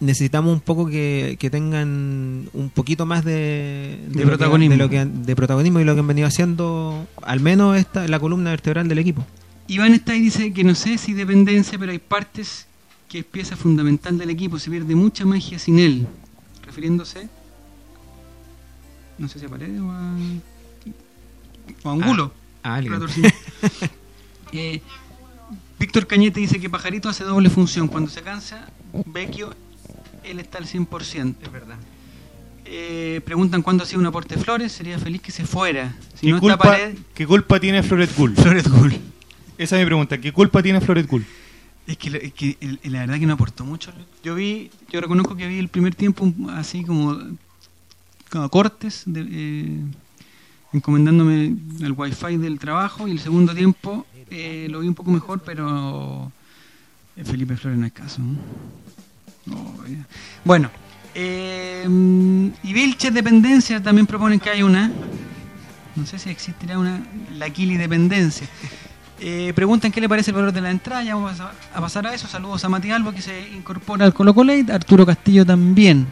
[0.00, 4.72] necesitamos un poco que, que tengan un poquito más de, De lo que- protagonismo.
[4.72, 8.06] de, lo que han- de protagonismo y lo que han venido haciendo, al menos esta
[8.08, 9.24] la columna vertebral del equipo.
[9.68, 12.66] Iván está ahí dice que no sé si dependencia, pero hay partes
[13.08, 14.58] que es pieza fundamental del equipo.
[14.58, 16.06] Se pierde mucha magia sin él.
[16.64, 17.28] Refiriéndose,
[19.18, 20.14] no sé si a Paredes o a,
[21.84, 22.32] o a Angulo.
[22.62, 22.94] A alguien.
[22.94, 23.22] Relator, sí.
[24.52, 24.82] Eh,
[25.78, 27.86] Víctor Cañete dice que Pajarito hace doble función.
[27.86, 28.68] Cuando se cansa,
[29.06, 29.54] Vecchio,
[30.24, 31.34] él está al 100%.
[31.42, 31.76] Es verdad.
[32.64, 34.72] Eh, preguntan cuándo ha sido un aporte Flores.
[34.72, 35.94] Sería feliz que se fuera.
[36.14, 38.34] Si ¿Qué, no culpa, Paredes, ¿Qué culpa tiene Floret Cool?
[38.36, 38.92] Flores Gol.
[39.58, 40.18] Esa es mi pregunta.
[40.18, 41.24] ¿Qué culpa tiene Floret Cool?
[41.86, 43.92] Es que, es que el- la verdad que no aportó mucho.
[44.22, 47.18] Yo vi, yo reconozco que vi el primer tiempo así como,
[48.30, 49.80] como cortes, de, eh,
[50.72, 55.40] encomendándome el wifi del trabajo y el segundo tiempo eh, lo vi un poco mejor,
[55.40, 56.30] pero
[57.16, 58.20] eh, Felipe Flores no es caso.
[58.22, 58.36] ¿no?
[60.44, 60.70] Bueno,
[61.14, 61.86] eh,
[62.62, 64.90] y Vilches Dependencia también proponen que hay una,
[65.96, 67.02] no sé si existirá una,
[67.36, 68.46] la Kili Dependencia.
[69.22, 71.02] Eh, preguntan qué le parece el valor de la entrada.
[71.02, 72.26] Ya vamos a, pasar a eso.
[72.26, 76.06] Saludos a Mati Albo que se incorpora al Colo Colo Arturo Castillo también.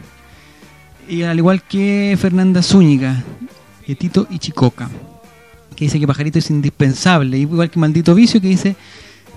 [1.07, 3.23] Y al igual que Fernanda Zúñiga,
[3.87, 4.87] y Tito Ichicoca,
[5.75, 7.39] que dice que Pajarito es indispensable.
[7.39, 8.75] Igual que Maldito Vicio que dice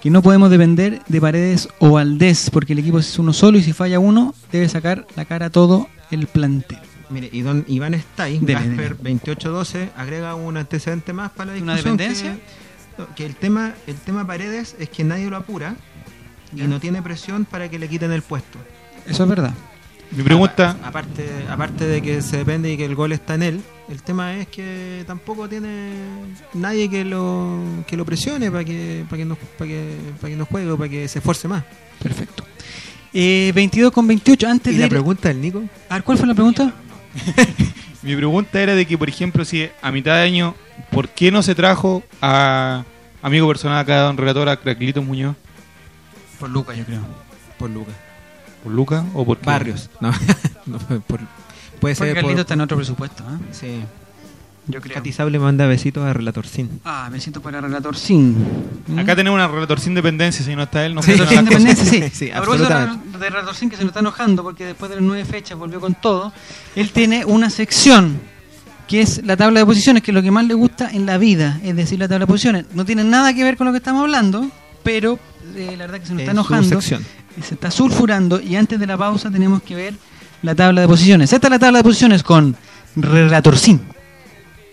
[0.02, 3.62] que no podemos depender de Paredes o Valdés porque el equipo es uno solo y
[3.62, 6.78] si falla uno debe sacar la cara a todo el plantel.
[7.10, 9.14] Mire, y don Iván Stay, Gasper dele.
[9.14, 11.96] 2812, agrega un antecedente más para la ¿Una discusión.
[11.98, 12.32] dependencia?
[12.34, 15.76] Que, no, que el tema el tema Paredes es que nadie lo apura
[16.54, 16.64] Ya.
[16.64, 18.58] y no tiene presión para que le quiten el puesto.
[19.06, 19.54] Eso es verdad.
[20.16, 23.61] Mi pregunta, Aparte, aparte de que se depende y que el gol está en él,
[23.88, 25.90] el tema es que tampoco tiene
[26.53, 30.37] nadie que lo que lo presione para que para que no para que para que
[30.37, 31.64] no juegue o para que se esfuerce más.
[32.03, 32.44] Perfecto.
[33.14, 34.48] Eh, 22 con 28.
[34.48, 36.72] Antes Y de la ir- pregunta del Nico, A ver, ¿cuál fue la pregunta?
[38.03, 40.55] mi pregunta era de que, por ejemplo, si a mitad de año,
[40.90, 42.85] ¿por qué no se trajo a
[43.22, 45.37] amigo personal acá, don relator, a Craclito Muñoz.
[46.38, 47.01] Por Lucas, yo creo.
[47.59, 47.94] Por Lucas.
[48.62, 49.46] ¿Por Luca o por qué?
[49.46, 49.90] Barrios.
[50.01, 50.11] No,
[50.66, 51.20] no, por-
[51.81, 52.40] puede Porque ser Carlito por...
[52.40, 53.38] está en otro presupuesto, ¿ah?
[53.51, 53.81] Sí.
[54.68, 54.94] Yo creo.
[54.94, 56.81] Catizable le manda besitos a Relator Sin.
[56.85, 58.37] Ah, me siento para relator sin.
[58.87, 58.96] ¿Mm?
[59.01, 62.11] Acá tenemos una relator sin dependencia, si no está él, no Relator funciona sin independencia,
[62.11, 62.27] sí.
[62.27, 63.18] Sí, a absolutamente.
[63.18, 65.81] de relator sin que se nos está enojando porque después de las nueve fechas volvió
[65.81, 66.33] con todo.
[66.77, 68.20] Él tiene una sección
[68.87, 71.18] que es la tabla de posiciones, que es lo que más le gusta en la
[71.18, 72.66] vida, es decir, la tabla de posiciones.
[72.72, 74.48] No tiene nada que ver con lo que estamos hablando,
[74.85, 75.18] pero
[75.57, 76.81] eh, la verdad que se nos está En su enojando.
[77.40, 79.95] Se está sulfurando y antes de la pausa tenemos que ver
[80.42, 81.33] la tabla de posiciones.
[81.33, 82.57] Esta es la tabla de posiciones con
[82.97, 83.81] Relator Sin.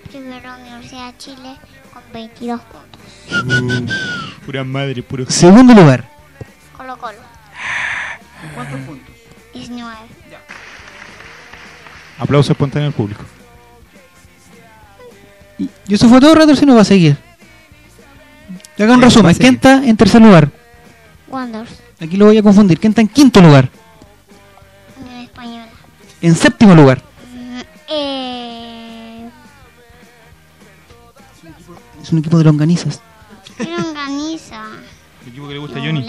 [0.09, 1.55] Primero Universidad de Chile
[1.93, 3.95] con 22 puntos.
[4.45, 5.25] Pura madre, puro.
[5.29, 6.09] Segundo lugar.
[6.75, 7.19] Colo Colo,
[8.55, 9.15] ¿Cuántos puntos?
[9.53, 9.95] 19.
[12.17, 13.23] Aplauso espontáneo al público.
[15.57, 17.17] Y y eso fue todo, Relator Sin, o va a seguir.
[18.77, 19.35] Hago un resumen.
[19.35, 20.49] ¿Quién está en tercer lugar?
[21.27, 22.79] Wanderers, Aquí lo voy a confundir.
[22.79, 23.69] ¿Quién está en quinto lugar?
[25.01, 25.65] Unión Española.
[26.21, 27.01] En séptimo lugar.
[27.33, 27.59] Mm,
[27.89, 29.29] eh,
[32.01, 33.01] Es un equipo de longanizas.
[33.59, 33.67] El
[35.27, 36.05] equipo que le gusta a Johnny.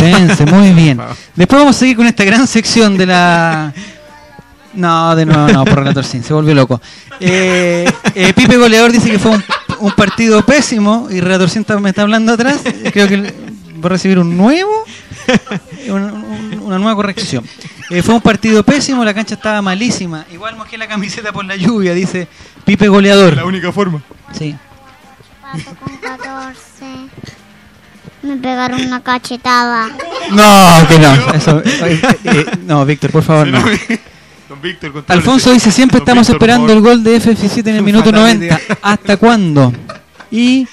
[0.00, 1.00] Lense, muy bien.
[1.36, 3.72] Después vamos a seguir con esta gran sección de la.
[4.74, 6.80] No, de nuevo no, por Relator Sin, se volvió loco.
[7.18, 9.42] Eh, eh, Pipe Goleador dice que fue un,
[9.80, 12.60] un partido pésimo y Relator Sin está- me está hablando atrás.
[12.92, 13.32] Creo que
[13.82, 14.72] va a recibir un nuevo,
[15.88, 17.44] un- un- una nueva corrección.
[17.90, 20.24] Eh, fue un partido pésimo, la cancha estaba malísima.
[20.32, 22.26] Igual mojé la camiseta por la lluvia, dice
[22.64, 23.36] Pipe Goleador.
[23.36, 24.02] La única forma.
[24.36, 24.54] Sí.
[25.42, 26.56] Pato con 14.
[28.22, 29.88] Me pegaron una cachetada.
[30.32, 31.32] No, que no.
[31.34, 33.60] Eso, eh, eh, no, Víctor, por favor, no.
[34.48, 35.04] Don Víctor.
[35.08, 38.20] Alfonso dice, siempre Don estamos Víctor, esperando el gol de F7 en el minuto Fatal
[38.38, 38.60] 90.
[38.82, 39.72] ¿Hasta cuándo?
[40.30, 40.66] Y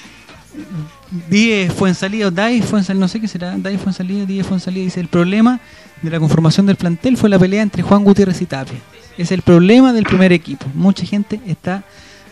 [1.10, 3.94] 10 fue en salida, Dai fue en salida, no sé qué será, Dai fue en
[3.94, 4.84] salida, 10 fue en salida.
[4.84, 5.60] Dice, el problema
[6.02, 8.78] de la conformación del plantel fue la pelea entre Juan Gutiérrez y Tapia.
[9.16, 10.66] Es el problema del primer equipo.
[10.74, 11.84] Mucha gente está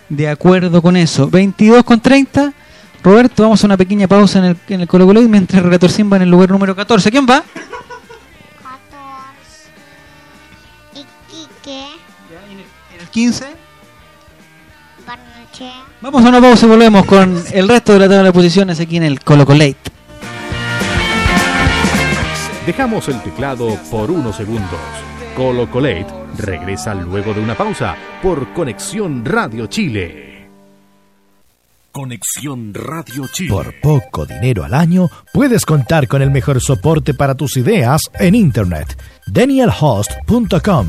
[0.08, 1.28] de acuerdo con eso.
[1.28, 2.52] 22 con 30.
[3.02, 5.64] Roberto, vamos a una pequeña pausa en el, en el Colo Colo y mientras el
[5.64, 7.11] Relator Sim va en el lugar número 14.
[7.11, 7.42] ¿Quién va?
[7.42, 7.52] 14.
[10.94, 11.87] Iquique.
[12.94, 13.46] En el 15.
[15.06, 15.91] Barnechea.
[16.02, 18.96] Vamos a una pausa y volvemos con el resto de la tabla de posiciones aquí
[18.96, 19.76] en el Colo Colate.
[22.66, 24.80] Dejamos el teclado por unos segundos.
[25.36, 30.48] Colo Colate regresa luego de una pausa por Conexión Radio Chile.
[31.92, 33.50] Conexión Radio Chile.
[33.50, 38.34] Por poco dinero al año, puedes contar con el mejor soporte para tus ideas en
[38.34, 38.98] Internet.
[39.28, 40.88] DanielHost.com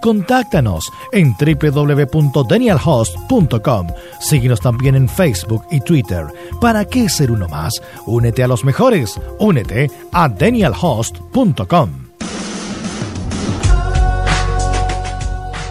[0.00, 3.86] Contáctanos en www.danielhost.com.
[4.20, 6.26] Síguenos también en Facebook y Twitter.
[6.60, 7.80] ¿Para qué ser uno más?
[8.06, 9.20] Únete a los mejores.
[9.38, 12.10] Únete a danielhost.com.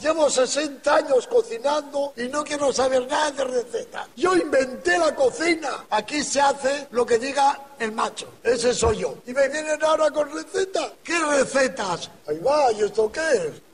[0.00, 4.06] Llevo 60 años cocinando y no quiero saber nada de recetas.
[4.16, 5.84] Yo inventé la cocina.
[5.90, 8.28] Aquí se hace lo que diga el macho.
[8.42, 9.16] Ese soy yo.
[9.26, 10.92] Y me vienen ahora con recetas.
[11.04, 12.10] ¿Qué recetas?
[12.26, 13.69] Ahí va, ¿y esto qué es?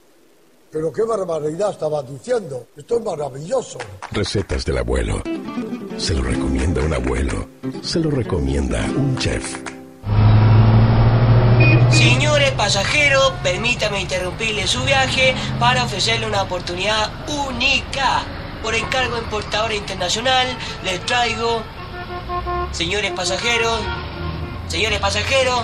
[0.76, 2.66] Pero qué barbaridad estaba diciendo.
[2.76, 3.78] Esto es maravilloso.
[4.10, 5.22] Recetas del abuelo.
[5.96, 7.48] Se lo recomienda un abuelo.
[7.80, 9.56] Se lo recomienda un chef.
[11.90, 18.24] Señores pasajeros, permítame interrumpirle su viaje para ofrecerle una oportunidad única.
[18.62, 20.46] Por encargo importadora internacional,
[20.84, 21.62] les traigo,
[22.72, 23.80] señores pasajeros,
[24.68, 25.62] señores pasajeros,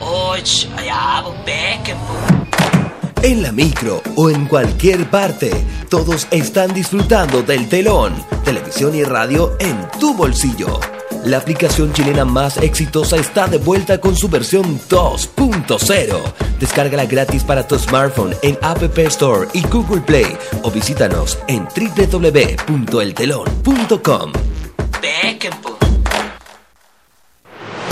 [0.00, 2.39] oh, ch, allá, pues pesquen.
[3.22, 5.52] En la micro o en cualquier parte,
[5.90, 10.80] todos están disfrutando del telón, televisión y radio en tu bolsillo.
[11.26, 16.18] La aplicación chilena más exitosa está de vuelta con su versión 2.0.
[16.58, 24.32] Descárgala gratis para tu smartphone en App Store y Google Play o visítanos en www.eltelon.com.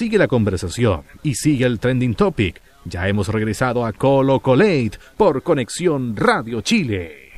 [0.00, 2.62] Sigue la conversación y sigue el trending topic.
[2.86, 7.32] Ya hemos regresado a Colo Colate por Conexión Radio Chile.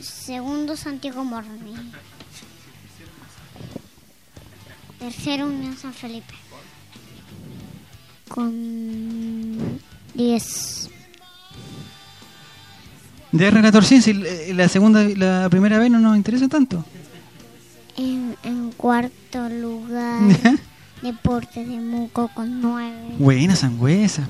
[0.00, 1.92] Segundo Santiago Morni.
[4.98, 6.34] Tercero Unión San Felipe.
[8.28, 9.80] Con
[10.14, 10.85] 10.
[13.36, 14.12] De relator sí, si
[14.52, 16.84] la segunda, la primera vez no nos interesa tanto.
[17.96, 20.20] En, en cuarto lugar,
[21.02, 23.16] Deportes de Muco con 9.
[23.18, 24.26] Buena sangüesa.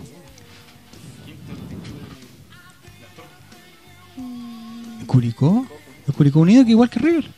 [5.06, 5.66] Curicó.
[6.06, 7.30] El Curicó Unido que igual que River.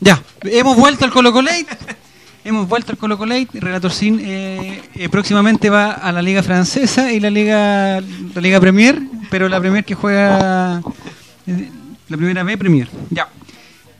[0.00, 1.66] Ya, hemos vuelto al Colo Colate.
[2.44, 3.48] hemos vuelto al Colo Colate.
[3.54, 8.60] Relator Sin eh, eh, próximamente va a la Liga Francesa y la Liga la Liga
[8.60, 9.00] Premier,
[9.32, 10.82] pero la Premier que juega
[11.46, 11.70] eh,
[12.08, 12.86] la primera B Premier.
[13.08, 13.28] Ya.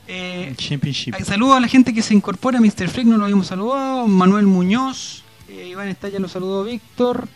[0.07, 1.15] Eh, Championship.
[1.25, 2.61] Saludos a la gente que se incorpora.
[2.61, 2.87] Mr.
[2.87, 4.07] Freak no lo habíamos saludado.
[4.07, 5.23] Manuel Muñoz.
[5.49, 7.27] eh, Iván Estalla lo saludó Víctor.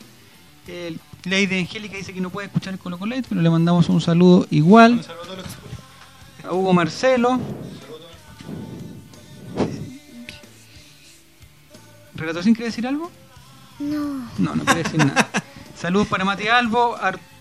[0.68, 4.00] El Lady Angélica dice que no puede escuchar el Colo Colate, pero le mandamos un
[4.00, 5.04] saludo igual.
[6.48, 7.40] A Hugo Marcelo.
[12.14, 13.10] ¿Relator sin quiere decir algo?
[13.80, 14.30] No.
[14.38, 15.30] No, no quiere decir nada.
[15.80, 17.37] Saludos para Mati Albo, Arturo,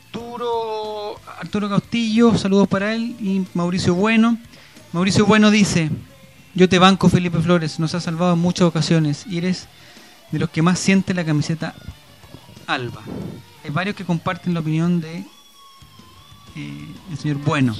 [1.40, 4.38] Arturo Castillo, saludos para él y Mauricio Bueno.
[4.92, 5.90] Mauricio Bueno dice,
[6.55, 9.69] yo te banco Felipe Flores, nos has salvado en muchas ocasiones y eres
[10.33, 11.75] de los que más siente la camiseta
[12.66, 13.03] Alba.
[13.64, 15.25] Hay varios que comparten la opinión de
[16.57, 17.77] eh, el señor Bueno.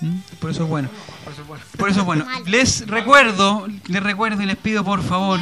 [0.00, 0.16] ¿Mm?
[0.40, 0.90] Por eso es bueno.
[1.78, 2.26] Por eso es bueno.
[2.44, 5.40] Les recuerdo, les recuerdo y les pido por favor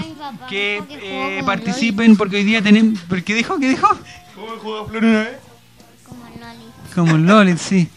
[0.49, 3.01] que eh, participen porque hoy día tenemos...
[3.25, 3.59] ¿Qué dijo?
[3.59, 3.89] ¿Qué dijo?
[4.35, 5.44] ¿Cómo jugó Flor una vez?
[6.95, 7.89] Como Lolit, sí.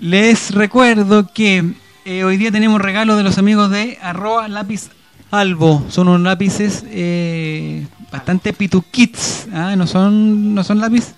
[0.00, 1.64] Les recuerdo que
[2.04, 4.88] eh, hoy día tenemos regalo de los amigos de arroba lápiz
[5.30, 5.84] albo.
[5.90, 9.48] Son unos lápices eh, bastante pituquits.
[9.52, 9.74] ¿ah?
[9.76, 11.14] No son no son lápiz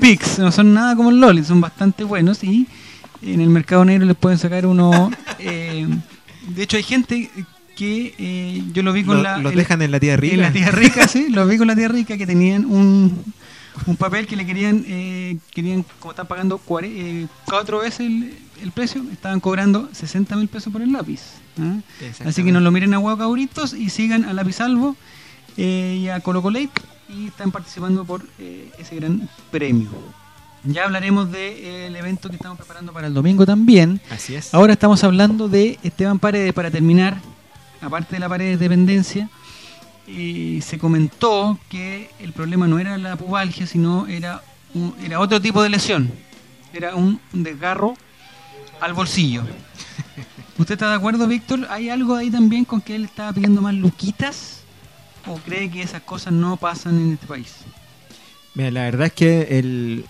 [0.00, 2.66] Pix, no son nada como Lolit, son bastante buenos y
[3.22, 5.10] en el mercado negro les pueden sacar uno.
[5.38, 5.86] eh,
[6.48, 7.30] de hecho, hay gente
[7.74, 9.38] que eh, yo lo vi con Lo- la.
[9.38, 10.34] los dejan en la tía rica.
[10.34, 13.24] En la tía rica, sí, los vi con la tía rica que tenían un,
[13.86, 18.34] un papel que le querían, eh, querían como están pagando cuare- eh, cuatro veces el,
[18.62, 21.20] el precio, estaban cobrando 60 mil pesos por el lápiz.
[21.60, 21.76] ¿ah?
[22.28, 24.96] Así que no lo miren a huevo cabritos y sigan a Lápiz Albo
[25.56, 26.70] eh, y a Colo Colate
[27.08, 28.24] y están participando por
[28.78, 29.90] ese gran premio.
[30.64, 34.00] Ya hablaremos del evento que estamos preparando para el domingo también.
[34.10, 34.54] Así es.
[34.54, 37.18] Ahora estamos hablando de Esteban Paredes para terminar,
[37.82, 39.28] aparte de la pared de dependencia.
[40.06, 44.42] Y se comentó que el problema no era la pubalgia, sino era,
[44.74, 46.10] un- era otro tipo de lesión.
[46.72, 47.94] Era un desgarro
[48.80, 49.42] al bolsillo.
[50.58, 51.66] ¿Usted está de acuerdo, Víctor?
[51.70, 54.60] ¿Hay algo ahí también con que él estaba pidiendo más luquitas?
[55.26, 57.54] ¿O cree que esas cosas no pasan en este país?
[58.54, 60.04] Mira, la verdad es que el,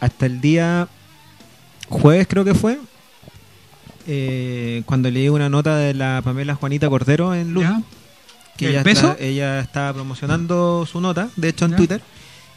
[0.00, 0.88] hasta el día
[1.90, 2.78] jueves creo que fue,
[4.06, 7.66] eh, cuando leí una nota de la Pamela Juanita Cordero en Luz,
[8.56, 9.10] que ¿El ella, peso?
[9.12, 12.00] está- ella estaba promocionando su nota, de hecho en Twitter,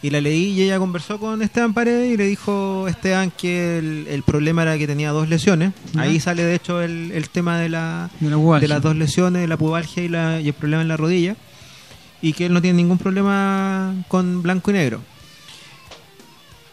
[0.01, 4.05] y la leí y ella conversó con Esteban Paredes y le dijo Esteban que el,
[4.09, 5.73] el problema era que tenía dos lesiones.
[5.93, 6.01] Ya.
[6.01, 8.67] Ahí sale de hecho el, el tema de, la, De la pubalgia.
[8.67, 11.35] de las dos lesiones, la pubalgia y, la, y el problema en la rodilla,
[12.21, 15.01] y que él no tiene ningún problema con blanco y negro.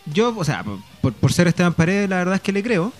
[0.06, 0.62] Yo, o sea,
[1.00, 2.92] por, por ser Esteban Paredes, la verdad es que le creo.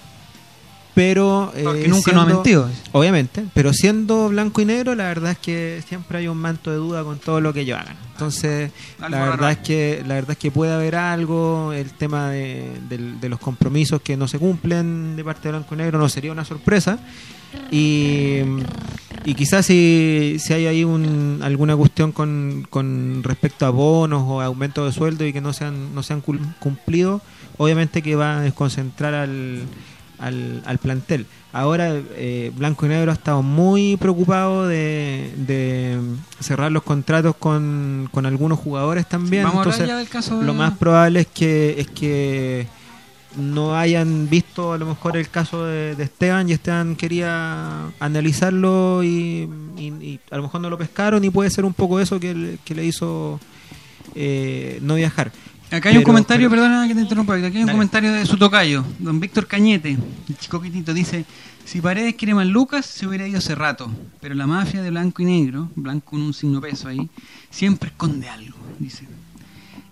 [0.95, 1.53] Pero.
[1.57, 2.71] eh, Porque nunca nos ha mentido.
[2.93, 3.45] Obviamente.
[3.53, 7.03] Pero siendo blanco y negro, la verdad es que siempre hay un manto de duda
[7.03, 7.97] con todo lo que ellos hagan.
[8.13, 9.31] Entonces, Algo la raro.
[9.33, 11.73] verdad es que la verdad es que puede haber algo.
[11.73, 15.75] El tema de, del- de los compromisos que no se cumplen de parte de blanco
[15.75, 16.99] y negro no sería una sorpresa.
[17.71, 18.39] Y,
[19.25, 24.41] y quizás si, si hay ahí un, alguna cuestión con, con respecto a bonos o
[24.41, 27.23] aumento de sueldo y que no sean no sean cumplidos,
[27.57, 29.63] obviamente que va a desconcentrar al,
[30.19, 31.27] al, al plantel.
[31.53, 35.99] Ahora eh, Blanco y Negro ha estado muy preocupado de, de
[36.41, 39.45] cerrar los contratos con, con algunos jugadores también.
[39.45, 42.67] Vamos a hablar Entonces, ya del caso de- lo más probable es que es que
[43.37, 49.03] no hayan visto a lo mejor el caso de, de Esteban y Esteban quería analizarlo
[49.03, 52.19] y, y- y a lo mejor no lo pescaron y puede ser un poco eso
[52.21, 53.39] que, que le hizo
[54.15, 55.33] eh, no viajar.
[55.71, 57.73] Acá hay un comentario, pero- perdona que te interrumpa, aquí hay un Dale.
[57.73, 59.99] comentario de su tocayo, don Víctor Cañete,
[60.29, 61.25] el chico quitito, dice,
[61.65, 63.91] si Paredes quiere más Lucas, se hubiera ido hace rato,
[64.21, 67.09] pero la mafia de blanco y negro, blanco con un signo peso ahí,
[67.51, 69.09] siempre esconde algo, dice.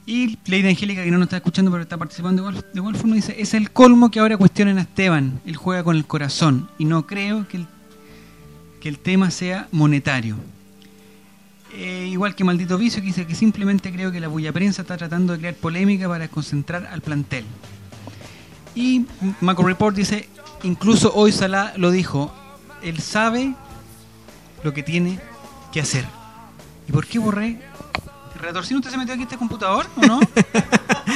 [0.06, 2.96] Y Lady Angélica, que no nos está escuchando, pero está participando de igual, de igual
[2.96, 6.68] forma, dice, es el colmo que ahora cuestionen a Esteban, él juega con el corazón,
[6.78, 7.66] y no creo que el,
[8.80, 10.36] que el tema sea monetario.
[11.74, 14.96] Eh, igual que Maldito Vicio, que dice que simplemente creo que la bulla prensa está
[14.96, 17.44] tratando de crear polémica para concentrar al plantel.
[18.74, 19.06] Y
[19.40, 20.28] Maco Report dice,
[20.62, 22.32] incluso hoy Salah lo dijo,
[22.82, 23.54] él sabe
[24.62, 25.18] lo que tiene
[25.72, 26.04] que hacer.
[26.88, 27.60] ¿Y por qué borré?
[28.40, 30.20] ¿Retorcino usted se metió aquí a este computador o no?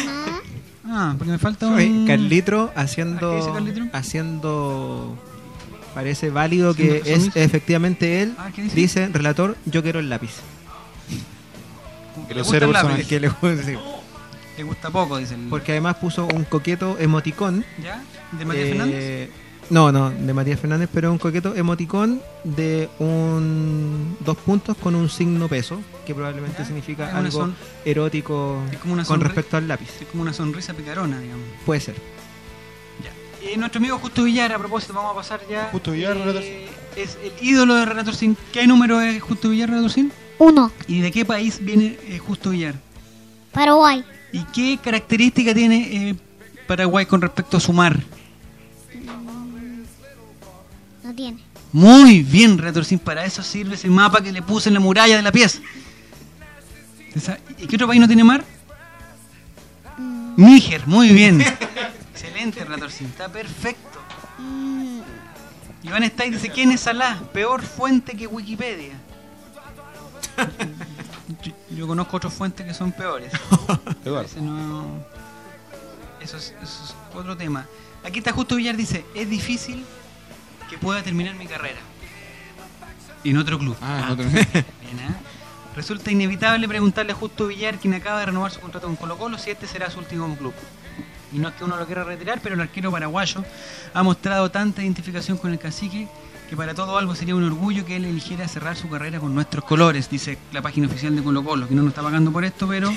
[0.87, 2.07] ah, porque me falta un...
[2.07, 3.87] Carlitro ¿Ah, qué dice haciendo Carlitro?
[3.93, 5.19] haciendo
[5.97, 8.77] parece válido que es efectivamente él Ah, ¿qué dice?
[8.77, 10.31] dice relator yo quiero el lápiz
[12.29, 13.07] Que le gusta el lápiz.
[13.07, 13.75] Que le gusta, sí.
[14.59, 15.49] Le gusta poco, dice el...
[15.49, 18.03] porque además puso un coqueto emoticón ¿Ya?
[18.33, 19.31] ¿De Matías eh, Fernández?
[19.71, 25.09] no no de Matías Fernández pero un coqueto emoticón de un dos puntos con un
[25.09, 28.61] signo peso que probablemente significa algo son- erótico
[29.09, 31.45] con respecto al lápiz Es como una sonrisa picarona, digamos.
[31.65, 31.95] puede ser
[33.47, 35.69] Eh, nuestro amigo Justo Villar, a propósito, vamos a pasar ya.
[35.71, 38.37] Justo Villar, eh, Es el ídolo de Relator Sin.
[38.53, 40.13] ¿Qué número es Justo Villar, Relator Sin?
[40.39, 40.73] Uno.
[40.89, 42.75] ¿Y de qué país viene eh, Justo Villar?
[43.53, 44.05] Paraguay.
[44.33, 46.17] ¿Y qué característica tiene eh,
[46.67, 47.97] Paraguay con respecto a su mar?
[51.05, 51.39] No tiene.
[51.73, 52.99] Muy bien, Relator Sin.
[52.99, 55.61] Para eso sirve ese mapa que le puse en la muralla de la pieza.
[57.59, 58.45] ¿Y qué otro país no tiene mar?
[60.37, 61.45] Níger, muy bien.
[62.37, 62.91] Excelente, Relator.
[62.91, 63.99] Está perfecto.
[64.39, 65.01] Mm,
[65.82, 67.18] Iván Stay dice, ¿quién es Salah?
[67.32, 68.95] Peor fuente que Wikipedia.
[71.43, 73.32] yo, yo conozco otras fuentes que son peores.
[74.37, 75.05] No-
[76.20, 77.66] Eso, es, eso es otro tema.
[78.05, 79.84] Aquí está Justo Villar, dice, es difícil
[80.68, 81.78] que pueda terminar mi carrera.
[83.24, 83.76] En otro club.
[83.80, 85.14] Ah, en otro- Bien, ¿eh?
[85.74, 89.39] Resulta inevitable preguntarle a Justo Villar, quien acaba de renovar su contrato con Colo Colo,
[89.39, 90.55] si este será su último club.
[91.37, 93.45] Y no es que uno lo quiera retirar, pero el arquero paraguayo
[93.93, 96.09] ha mostrado tanta identificación con el cacique
[96.49, 99.62] que para todo algo sería un orgullo que él eligiera cerrar su carrera con nuestros
[99.64, 102.66] colores, dice la página oficial de Colo Colo, que no nos está pagando por esto,
[102.66, 102.91] pero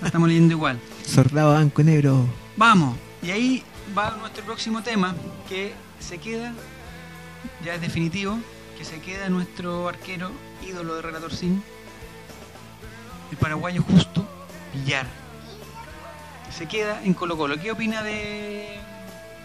[0.00, 0.78] la estamos leyendo igual.
[1.04, 3.64] soldado blanco y negro Vamos, y ahí
[3.98, 5.16] va nuestro próximo tema,
[5.48, 6.52] que se queda,
[7.64, 8.38] ya es definitivo,
[8.78, 10.30] que se queda nuestro arquero
[10.64, 11.60] ídolo de Relator Sin,
[13.32, 14.24] el paraguayo Justo
[14.74, 15.19] Villar.
[16.60, 17.58] Se queda en Colo Colo.
[17.58, 18.68] ¿Qué opina de,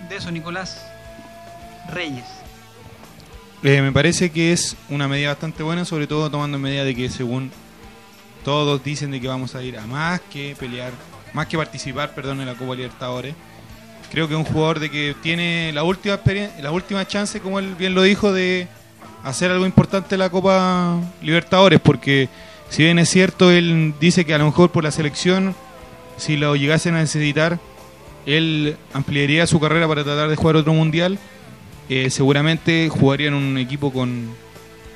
[0.10, 0.86] de eso, Nicolás
[1.94, 2.26] Reyes?
[3.64, 6.94] Eh, me parece que es una medida bastante buena, sobre todo tomando en medida de
[6.94, 7.52] que según
[8.44, 10.92] todos dicen de que vamos a ir a más que pelear,
[11.32, 13.34] más que participar, perdón, en la Copa Libertadores.
[14.12, 17.60] Creo que es un jugador de que tiene la última experiencia, la última chance, como
[17.60, 18.68] él bien lo dijo, de
[19.24, 22.28] hacer algo importante en la Copa Libertadores, porque
[22.68, 25.56] si bien es cierto, él dice que a lo mejor por la selección,
[26.18, 27.60] si lo llegasen a necesitar,
[28.26, 31.20] él ampliaría su carrera para tratar de jugar otro mundial.
[31.90, 34.30] Eh, seguramente jugaría en un equipo con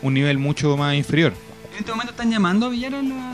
[0.01, 1.34] un nivel mucho más inferior.
[1.74, 3.32] En este momento están llamando a Villar a la,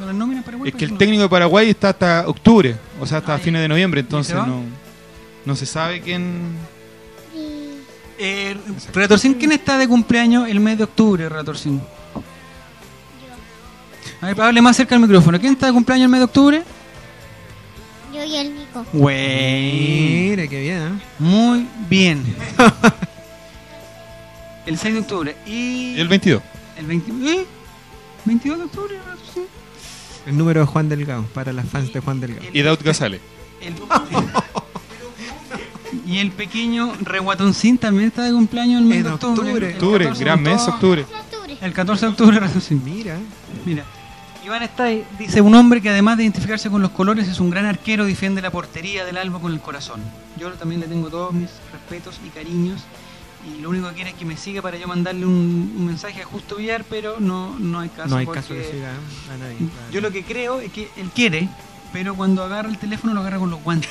[0.00, 0.74] a las nóminas paraguayas.
[0.74, 4.00] Es que el técnico de Paraguay está hasta octubre, o sea, hasta fines de noviembre,
[4.00, 4.62] entonces no,
[5.44, 6.56] no se sabe quién...
[8.18, 8.56] Eh,
[8.94, 11.80] Relatorcín, ¿quién está de cumpleaños el mes de octubre, Relatorcín?
[14.20, 15.38] A ver, hable más cerca del micrófono.
[15.38, 16.62] ¿Quién está de cumpleaños el mes de octubre?
[18.16, 18.84] Yo y el Nico.
[18.92, 20.30] Güey.
[20.30, 21.00] Mire, qué bien, ¿eh?
[21.18, 22.22] Muy bien.
[24.66, 25.36] el 6 de octubre.
[25.46, 26.42] Y el 22.
[26.78, 27.46] el 20 ¿eh?
[28.24, 29.44] 22 de octubre, Relatorcín.
[30.26, 33.20] el número de Juan Delgado para las fans de Juan Delgado Y Daud Gazale.
[33.60, 33.74] El-
[36.06, 39.40] y el pequeño Reguatoncín también está de cumpleaños el mes de octubre.
[39.50, 39.66] octubre.
[39.68, 41.06] El Octubre, 14 gran de mes, octubre.
[41.60, 42.40] El 14 de octubre,
[42.84, 43.18] mira
[43.64, 43.84] Mira,
[44.46, 47.64] Iván Stay dice un hombre que además de identificarse con los colores es un gran
[47.66, 50.00] arquero, defiende la portería del Alba con el corazón.
[50.38, 52.80] Yo también le tengo todos mis respetos y cariños
[53.44, 56.22] y lo único que quiere es que me siga para yo mandarle un, un mensaje
[56.22, 58.08] a Justo Villar, pero no, no hay caso.
[58.08, 58.90] no hay porque caso que siga
[59.34, 59.56] a nadie
[59.90, 61.48] Yo lo que creo es que él quiere,
[61.92, 63.90] pero cuando agarra el teléfono lo agarra con los guantes.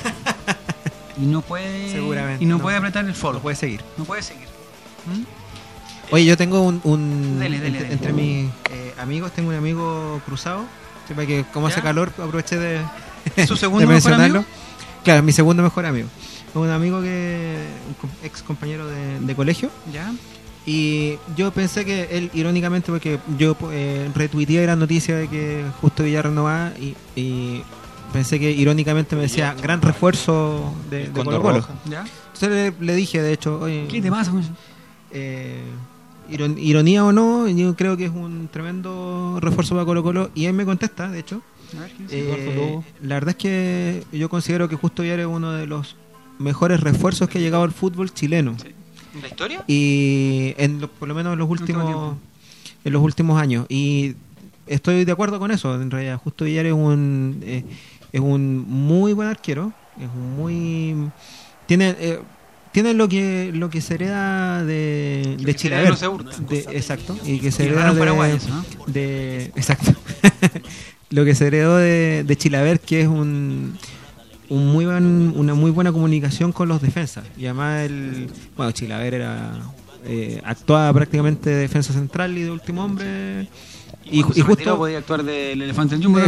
[1.21, 2.61] y no puede Seguramente, y no, no.
[2.63, 3.35] puede apretar el follow.
[3.35, 3.81] No puede seguir.
[3.97, 4.47] No puede seguir.
[6.11, 6.79] Oye, yo tengo un.
[6.83, 7.93] un- Dele, dele, entre, dele.
[7.93, 10.65] entre mis eh, amigos, tengo un amigo cruzado.
[11.09, 12.81] Para que, como hace calor, aproveché de.
[13.35, 14.45] ¿Es su segundo de mejor amigo?
[15.03, 16.07] Claro, mi segundo mejor amigo.
[16.55, 17.55] Un amigo que.
[18.01, 19.69] Un ex compañero de, de colegio.
[19.93, 20.11] ¿Ya?
[20.65, 26.03] Y yo pensé que él, irónicamente, porque yo eh, retuiteé la noticia de que Justo
[26.03, 27.61] Villar renovaba y, y
[28.11, 31.59] pensé que irónicamente me decía gran refuerzo de, de Condor Colo Colo.
[31.59, 31.73] Roja.
[31.85, 32.03] ¿Ya?
[32.33, 34.31] Entonces le, le dije, de hecho, oye, ¿Qué te pasa
[35.11, 35.61] eh,
[36.29, 40.29] ironía o no, yo creo que es un tremendo refuerzo para Colo Colo.
[40.35, 41.41] Y él me contesta, de hecho.
[42.09, 45.95] Eh, la verdad es que yo considero que Justo Villar es uno de los
[46.39, 48.55] mejores refuerzos que ha llegado al fútbol chileno.
[49.13, 49.63] ¿En la historia?
[49.67, 52.17] Y en lo- por lo menos en los Último últimos
[52.83, 53.65] en los últimos años.
[53.69, 54.15] Y
[54.67, 55.73] estoy de acuerdo con eso.
[55.81, 57.63] En realidad, Justo Villar es un eh,
[58.11, 59.73] es un muy buen arquero.
[59.99, 61.09] Es un muy
[61.65, 62.19] tiene eh,
[62.75, 65.53] tiene lo que lo que se hereda de, de.
[66.49, 67.17] De- exacto.
[67.23, 67.99] Y que se hereda de,
[68.87, 69.93] de- exacto.
[71.09, 73.77] lo que se heredó de, de Chilaver, que es un
[74.49, 77.23] un muy buen, una muy buena comunicación con los defensas.
[77.37, 79.53] Y además, el, bueno, Chilaver era,
[80.03, 83.47] eh, actuaba prácticamente de defensa central y de último hombre.
[84.03, 86.19] Y, y justo, podía actuar del elefante del jumbo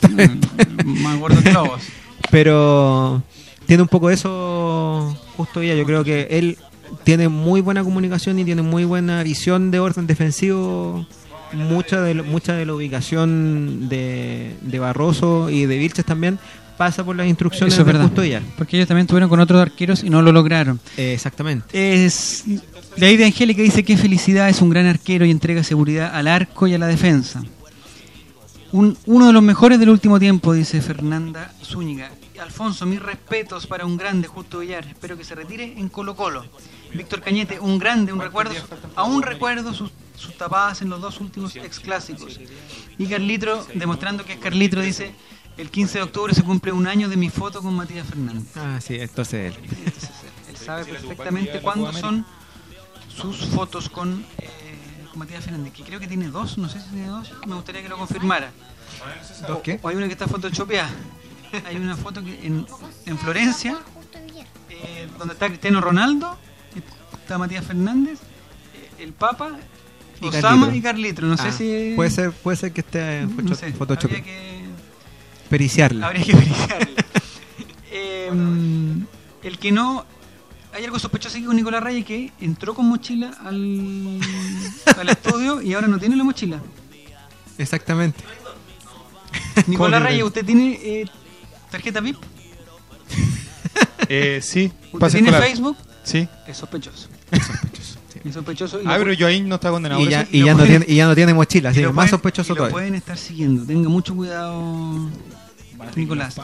[0.00, 0.40] también,
[1.02, 1.82] más gordo que lobos.
[2.30, 3.22] pero
[3.66, 5.74] tiene un poco eso justo ya.
[5.74, 6.58] Yo creo que él
[7.04, 11.06] tiene muy buena comunicación y tiene muy buena visión de orden defensivo.
[11.52, 16.38] Mucha de, mucha de la ubicación de, de Barroso y de Vilches también
[16.78, 18.06] pasa por las instrucciones Eso es de verdad.
[18.06, 18.42] Justo Villar.
[18.56, 20.80] Porque ellos también estuvieron con otros arqueros y no lo lograron.
[20.96, 21.66] Eh, exactamente.
[21.72, 22.44] Es
[22.96, 26.28] de ahí de Angélica dice que felicidad es un gran arquero y entrega seguridad al
[26.28, 27.42] arco y a la defensa.
[28.72, 32.10] Un- uno de los mejores del último tiempo, dice Fernanda Zúñiga.
[32.40, 34.86] Alfonso, mis respetos para un grande Justo Villar.
[34.86, 36.44] Espero que se retire en Colo Colo.
[36.94, 38.54] Víctor Cañete, un grande, un recuerdo.
[38.96, 42.40] Aún recuerdo sus, sus tapadas en los dos últimos ex clásicos.
[42.98, 45.14] Y Carlitro, demostrando que es Carlitro, dice:
[45.56, 48.44] El 15 de octubre se cumple un año de mi foto con Matías Fernández.
[48.56, 49.62] Ah, sí, entonces él.
[50.48, 52.24] Él sabe perfectamente cuándo son
[53.14, 54.48] sus fotos con, eh,
[55.12, 57.82] con Matías Fernández, que creo que tiene dos, no sé si tiene dos, me gustaría
[57.82, 58.50] que lo confirmara.
[59.46, 59.78] ¿Dos qué?
[59.82, 60.90] O hay una que está photoshopeada.
[61.66, 62.66] Hay una foto que en,
[63.04, 63.78] en Florencia,
[64.70, 66.38] eh, donde está Cristiano Ronaldo,
[67.20, 68.20] está Matías Fernández,
[68.74, 69.58] eh, el Papa,
[70.22, 71.26] Y Osama y Carlitro.
[71.26, 71.92] No sé Ah, si.
[71.94, 74.64] Puede ser, puede ser que esté en No sé, habría que-
[75.50, 76.06] Periciarla.
[76.06, 76.86] Habría que verificarlo.
[77.94, 78.30] Eh,
[79.42, 80.06] el que no.
[80.74, 84.18] Hay algo sospechoso aquí con Nicolás Reyes que entró con mochila al,
[84.98, 86.60] al estudio y ahora no tiene la mochila.
[87.58, 88.24] Exactamente.
[89.66, 90.24] Nicolás Reyes?
[90.24, 91.04] ¿usted tiene eh,
[91.70, 92.16] tarjeta VIP?
[94.08, 94.70] Eh, sí.
[94.86, 95.48] ¿Usted pase tiene escolar.
[95.48, 95.76] Facebook?
[96.04, 96.28] Sí.
[96.46, 97.08] Es sospechoso.
[97.30, 98.82] Es sospechoso.
[98.82, 100.00] y Ah, lo pero pu- yo ahí no está condenado.
[100.02, 100.30] Y por ya, eso.
[100.32, 102.04] y lo ya no tiene, y ya no tiene mochila, así y que lo más
[102.04, 102.72] pueden- sospechoso y lo todavía.
[102.74, 103.64] pueden estar siguiendo.
[103.64, 105.08] Tenga mucho cuidado,
[105.96, 106.34] Nicolás.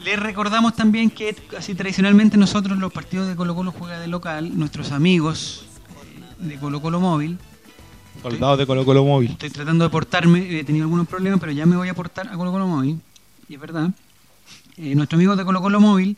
[0.00, 4.56] Les recordamos también que así tradicionalmente nosotros los partidos de Colo Colo juega de local,
[4.56, 5.66] nuestros amigos
[6.40, 7.38] eh, de Colo Colo Móvil.
[8.22, 9.32] Soldados de Colo Colo Móvil.
[9.32, 12.36] Estoy tratando de portarme, he tenido algunos problemas, pero ya me voy a portar a
[12.36, 13.00] Colo Colo Móvil.
[13.48, 13.90] Y es verdad.
[14.76, 16.16] Eh, nuestros amigos de Colo Colo Móvil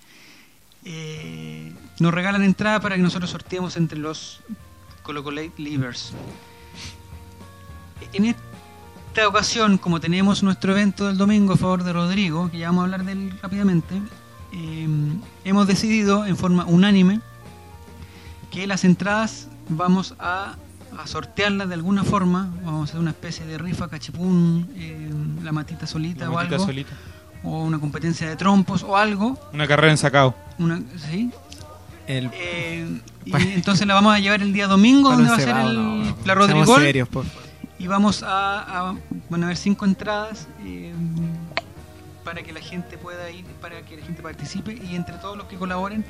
[0.84, 4.40] eh, nos regalan entrada para que nosotros sorteemos entre los
[5.02, 6.12] Colo Colo Livers.
[8.12, 8.34] En
[9.12, 12.82] esta ocasión, como tenemos nuestro evento del domingo a favor de Rodrigo, que ya vamos
[12.82, 14.00] a hablar de él rápidamente,
[14.52, 14.88] eh,
[15.44, 17.20] hemos decidido en forma unánime
[18.52, 20.54] que las entradas vamos a,
[20.96, 22.50] a sortearlas de alguna forma.
[22.64, 25.10] Vamos a hacer una especie de rifa cachipún, eh,
[25.42, 26.66] la matita solita La o matita algo.
[26.66, 26.90] solita.
[27.42, 29.38] O una competencia de trompos o algo.
[29.52, 30.34] Una carrera en sacao.
[30.58, 30.80] Una,
[31.10, 31.30] ¿sí?
[32.06, 35.48] El, Eh, y entonces la vamos a llevar el día domingo, donde va a ser
[35.56, 36.04] el, no, no.
[36.04, 36.80] la Seamos Rodrigol.
[36.82, 37.39] serios, por favor.
[37.80, 38.60] Y vamos a,
[38.90, 38.94] a-
[39.28, 40.92] van a haber cinco entradas eh,
[42.24, 45.46] para que la gente pueda ir, para que la gente participe y entre todos los
[45.46, 46.04] que colaboren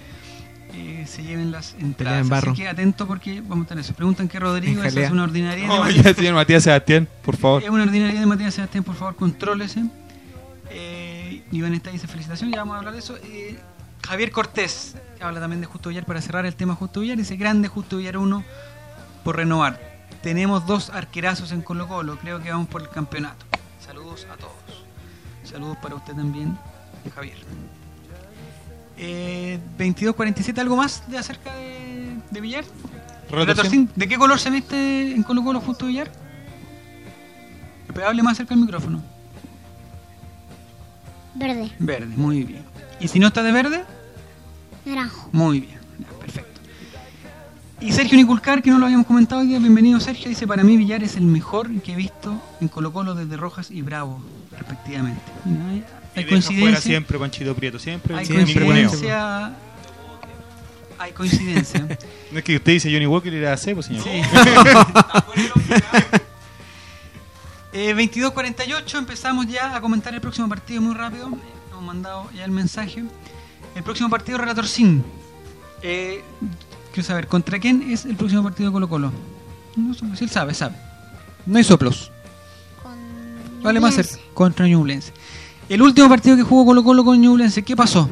[0.74, 2.26] eh, se lleven las entradas.
[2.26, 2.32] en.
[2.32, 3.94] Así que atento porque vamos a tener eso.
[3.94, 6.16] Preguntan que Rodrigo, esa es una ordinaria de Oh, Matías.
[6.16, 7.62] señor Matías Sebastián, por favor.
[7.62, 9.84] Es una ordinaria de Matías Sebastián, por favor, contrólese.
[10.70, 13.16] Eh, Iván está dice felicitaciones, ya vamos a hablar de eso.
[13.24, 13.58] Eh,
[14.06, 17.16] Javier Cortés habla también de Justo Villar para cerrar el tema Justo Villar.
[17.16, 18.44] Dice grande Justo Villar 1
[19.24, 19.89] por renovar.
[20.22, 23.46] Tenemos dos arquerazos en Colo Colo, creo que vamos por el campeonato.
[23.84, 24.84] Saludos a todos.
[25.44, 26.56] Saludos para usted también,
[27.14, 27.38] Javier.
[28.96, 32.64] Eh, 22.47, ¿algo más de acerca de, de Villar?
[33.94, 36.11] ¿De qué color se viste en Colo Colo Justo Villar?
[38.04, 39.02] Hable más cerca del micrófono.
[41.34, 41.70] Verde.
[41.78, 42.64] Verde, muy bien.
[42.98, 43.84] ¿Y si no está de verde?
[44.84, 45.28] Naranjo.
[45.32, 46.49] Muy bien, ya, perfecto.
[47.81, 50.76] Y Sergio Niculcar, que no lo habíamos comentado hoy día, bienvenido Sergio, dice, para mí
[50.76, 54.22] Villar es el mejor que he visto en Colo Colo desde Rojas y Bravo,
[54.53, 55.22] respectivamente.
[55.47, 55.83] Mira, Hay, Y
[56.18, 56.81] hay deja fuera coincidencia.
[56.83, 58.14] siempre Panchito Prieto, siempre.
[58.16, 59.55] Hay siempre coincidencia.
[60.99, 61.89] Hay coincidencia.
[62.31, 64.05] No es que usted dice Johnny Walker y era C, pues señor.
[64.05, 64.11] Sí.
[67.72, 71.28] Eh, 22.48, empezamos ya a comentar el próximo partido muy rápido.
[71.70, 73.05] Hemos mandado ya el mensaje.
[73.76, 75.05] El próximo partido, Relator Sin.
[75.81, 76.20] Eh,
[76.93, 79.12] quiero saber, ¿contra quién es el próximo partido de Colo Colo?
[79.76, 80.76] No sé si él sabe, sabe.
[81.47, 82.11] No hay soplos.
[83.62, 84.20] Vale más Ñublense.
[84.34, 85.12] contra Ñublense.
[85.68, 88.09] El último partido que jugó Colo Colo con Ñublense, ¿qué pasó?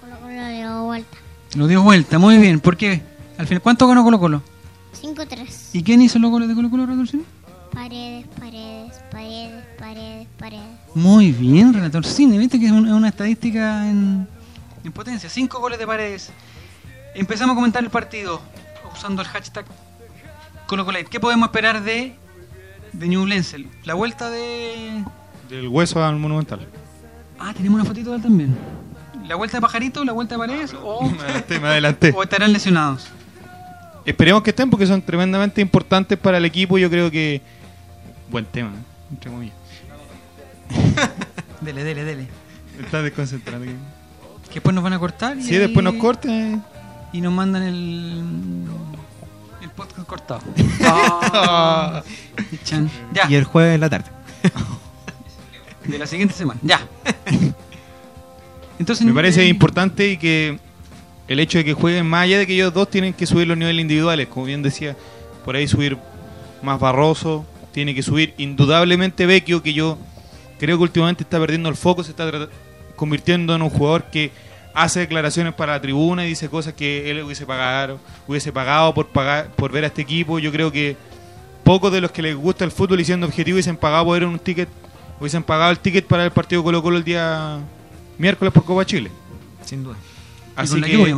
[0.00, 1.16] Colo Colo dio vuelta.
[1.56, 2.60] Lo dio vuelta, muy bien.
[2.60, 3.02] ¿Por qué?
[3.36, 4.42] Al final, ¿cuánto ganó Colo Colo?
[5.00, 5.70] 5-3.
[5.72, 7.24] ¿Y quién hizo los goles de Colo Colo, Sin?
[7.72, 10.66] Paredes, paredes, paredes, paredes, paredes.
[10.94, 14.26] Muy bien, relator cine, viste que es una estadística en,
[14.84, 15.30] en potencia.
[15.30, 16.30] Cinco goles de paredes.
[17.14, 18.40] Empezamos a comentar el partido
[18.92, 19.64] usando el hashtag
[20.66, 21.06] ColoColate.
[21.06, 22.14] ¿Qué podemos esperar de,
[22.92, 23.66] de Ñublense?
[23.84, 25.04] La vuelta de...
[25.48, 26.66] Del hueso al monumental.
[27.38, 28.56] Ah, tenemos una fotito de él también.
[29.26, 32.12] ¿La vuelta de Pajarito, la vuelta de Paredes o, Me adelanté, me adelanté.
[32.14, 33.08] o estarán lesionados?
[34.04, 36.78] Esperemos que estén porque son tremendamente importantes para el equipo.
[36.78, 37.42] Yo creo que.
[38.30, 39.12] Buen tema, ¿eh?
[39.12, 39.54] entre comillas.
[41.60, 42.26] Dele, dele, dele.
[42.78, 43.66] Me Está desconcentrando.
[43.66, 43.74] aquí.
[44.48, 46.64] Que después nos van a cortar y Sí, después nos cortan.
[47.12, 48.22] Y nos mandan el,
[49.62, 50.42] el podcast cortado.
[50.84, 52.02] Ah.
[53.12, 53.26] Ya.
[53.28, 54.10] Y el jueves en la tarde.
[55.84, 56.58] De la siguiente semana.
[56.62, 56.80] Ya.
[58.78, 60.58] Entonces, Me parece eh, importante y que
[61.28, 63.56] el hecho de que jueguen más allá de que ellos dos tienen que subir los
[63.56, 64.96] niveles individuales, como bien decía,
[65.44, 65.98] por ahí subir
[66.62, 69.98] más Barroso, tiene que subir indudablemente Vecchio, que yo
[70.58, 72.48] creo que últimamente está perdiendo el foco, se está
[72.96, 74.30] convirtiendo en un jugador que
[74.74, 79.08] hace declaraciones para la tribuna y dice cosas que él hubiese pagado, hubiese pagado por
[79.08, 80.38] pagar por ver a este equipo.
[80.38, 80.96] Yo creo que
[81.64, 84.38] pocos de los que les gusta el fútbol y siendo objetivo hubiesen pagado por un
[84.38, 84.68] ticket,
[85.20, 87.58] hubiesen pagado el ticket para el partido Colo Colo el día
[88.18, 89.10] miércoles por Copa Chile.
[89.64, 89.96] Sin duda.
[90.56, 91.14] Así que, lluvia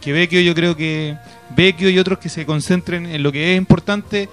[0.00, 1.16] que Vecchio yo creo que
[1.54, 4.28] Vecchio y otros que se concentren en lo que es importante.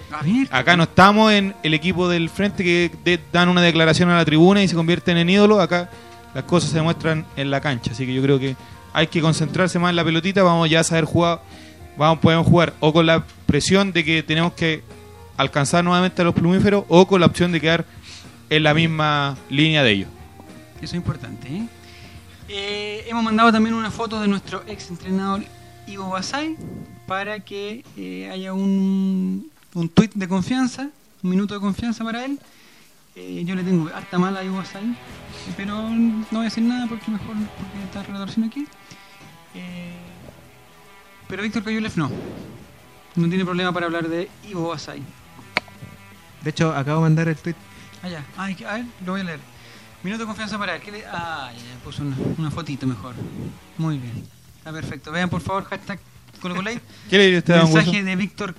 [0.52, 4.26] Acá no estamos en el equipo del frente que de- dan una declaración a la
[4.26, 5.60] tribuna y se convierten en ídolos.
[5.60, 5.90] Acá
[6.38, 7.94] las cosas se demuestran en la cancha.
[7.94, 8.56] Así que yo creo que
[8.94, 10.44] hay que concentrarse más en la pelotita.
[10.44, 11.42] Vamos ya a saber jugar.
[11.98, 14.84] Vamos, podemos jugar o con la presión de que tenemos que
[15.36, 17.86] alcanzar nuevamente a los plumíferos o con la opción de quedar
[18.52, 20.10] en la misma línea de ellos.
[20.76, 21.48] Eso es importante.
[21.48, 21.68] ¿eh?
[22.50, 25.44] Eh, hemos mandado también una foto de nuestro ex entrenador
[25.88, 26.56] Ivo Basay
[27.08, 30.92] para que eh, haya un, un tweet de confianza,
[31.24, 32.38] un minuto de confianza para él.
[33.20, 34.96] Eh, yo le tengo harta mala a Basay,
[35.58, 38.68] pero no voy a decir nada porque mejor porque está el relator aquí.
[39.56, 39.92] Eh,
[41.28, 42.12] pero Víctor Cayulev no.
[43.16, 44.76] No tiene problema para hablar de Ivo.
[46.44, 47.56] De hecho, acabo de mandar el tweet.
[48.04, 48.24] Ah, ya.
[48.38, 49.40] Ay, a ver, lo voy a leer.
[50.04, 50.82] Minuto de confianza para él.
[50.84, 53.16] ¿Qué le- Ah, ya, ya, puso una, una fotito mejor.
[53.80, 54.24] Muy bien.
[54.60, 55.12] Está perfecto.
[55.12, 56.00] Vean por favor, hashtag
[56.40, 56.82] Colocolate.
[57.10, 58.54] ¿Qué le Mensaje de Víctor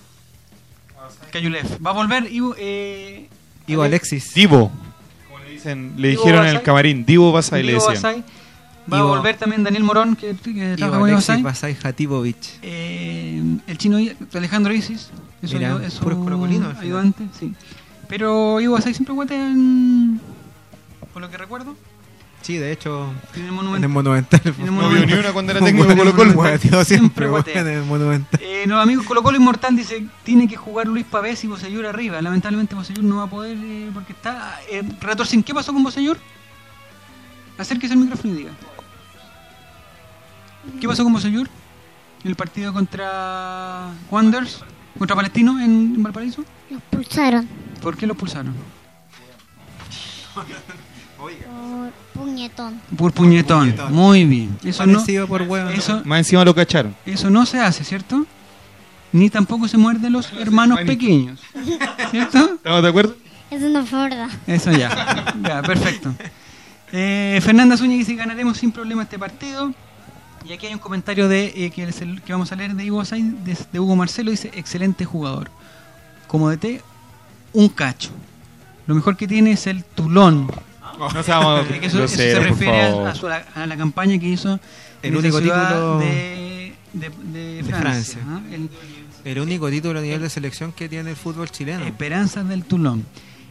[1.30, 1.86] Cayulev.
[1.86, 3.28] Va a volver Ivo, eh,
[3.68, 4.34] Ivo Ale- Alexis.
[4.34, 4.72] Divo.
[5.28, 8.02] Como le dicen, le Divo dijeron en el camarín, Divo Basay le Ivo decían.
[8.02, 8.24] Basay.
[8.90, 11.42] Va a volver también Daniel Morón, que, que trabaja con Basay.
[11.42, 12.38] Basay Jatibovic.
[12.62, 13.98] Eh, el chino
[14.34, 15.10] Alejandro Isis.
[15.42, 16.84] Es puros colocolinos al final.
[16.84, 17.54] ayudante, sí.
[18.08, 20.20] Pero Ivo Basay siempre guatea en...
[21.12, 21.76] Por lo que recuerdo.
[22.42, 23.84] Sí, de hecho, En el en Monumental.
[23.84, 24.40] el Monumental.
[24.44, 25.06] En el No Monumental.
[25.06, 26.32] vio ni una cuando era técnico de Colo Colo.
[26.34, 27.60] guateó Siempre siempre, guatea.
[27.60, 28.40] en el Monumental.
[28.42, 32.22] Eh, los amigos Colo Colo Inmortal dice tiene que jugar Luis Pavés y Bosellur arriba.
[32.22, 34.58] Lamentablemente Bosellur no va a poder eh, porque está...
[34.70, 36.16] Eh, Relator Sin, ¿qué pasó con Bosellur?
[37.58, 38.52] Acérquese al micrófono y diga.
[40.80, 41.48] ¿Qué pasó con Bosellur?
[42.24, 44.64] En el partido contra Wanderers,
[44.98, 46.44] contra Palestino en, en Valparaíso.
[46.70, 47.48] Los pulsaron
[47.82, 48.54] ¿Por qué lo pulsaron?
[51.18, 52.80] por puñetón.
[52.96, 53.74] Por puñetón.
[53.90, 54.56] Muy bien.
[54.64, 55.68] Eso no, por huevo.
[55.70, 56.94] eso, Más encima lo cacharon.
[57.04, 58.24] eso no se hace, ¿cierto?
[59.12, 61.40] Ni tampoco se muerde los hermanos pequeños.
[62.10, 62.38] ¿Cierto?
[62.56, 63.16] ¿Estamos de acuerdo?
[63.50, 64.28] Eso no fue verdad.
[64.46, 65.34] Eso ya.
[65.42, 66.14] Ya, perfecto.
[66.92, 69.72] Eh, Fernanda Zúñiga dice ganaremos sin problema este partido.
[70.48, 72.84] Y aquí hay un comentario de eh, que, es el- que vamos a leer de
[72.84, 75.50] Ivo Basay, de, de Hugo Marcelo, dice excelente jugador.
[76.26, 76.82] Como DT,
[77.54, 78.10] un cacho.
[78.86, 80.48] Lo mejor que tiene es el tulón.
[81.14, 83.08] No seamos Que eso, eso se refiere a, favor.
[83.08, 84.58] a su- a la campaña que hizo
[85.02, 87.80] El único título de, de, de Francia.
[87.80, 88.18] Francia.
[88.28, 88.40] ¿ah?
[88.52, 88.68] El-
[89.24, 91.84] El único título a nivel de selección que tiene el fútbol chileno.
[91.84, 93.04] Esperanzas del Tulón.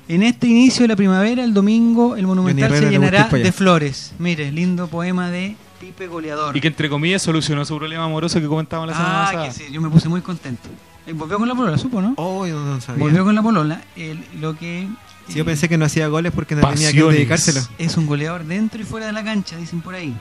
[0.08, 4.14] En este inicio de la primavera, el domingo, el Monumental se llenará de flores.
[4.20, 6.56] Mire, lindo poema de Pipe goleador.
[6.58, 9.46] Y que entre comillas solucionó su problema amoroso que comentábamos la semana Ah, pasada.
[9.48, 10.68] que sí, yo me puse muy contento.
[11.06, 12.14] Eh, Volvió con la polola, supo, ¿no?
[12.18, 13.04] Oh, yo no sabía.
[13.04, 13.82] Volvió con la polola.
[13.96, 14.88] el- lo que
[15.28, 17.62] Sí, yo pensé que no hacía goles porque no tenía que dedicárselo.
[17.78, 20.16] es un goleador dentro y fuera de la cancha, dicen por ahí.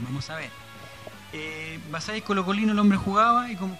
[0.00, 0.50] Vamos a ver.
[1.32, 3.78] Eh, Basay Colocolino, el hombre jugaba y como.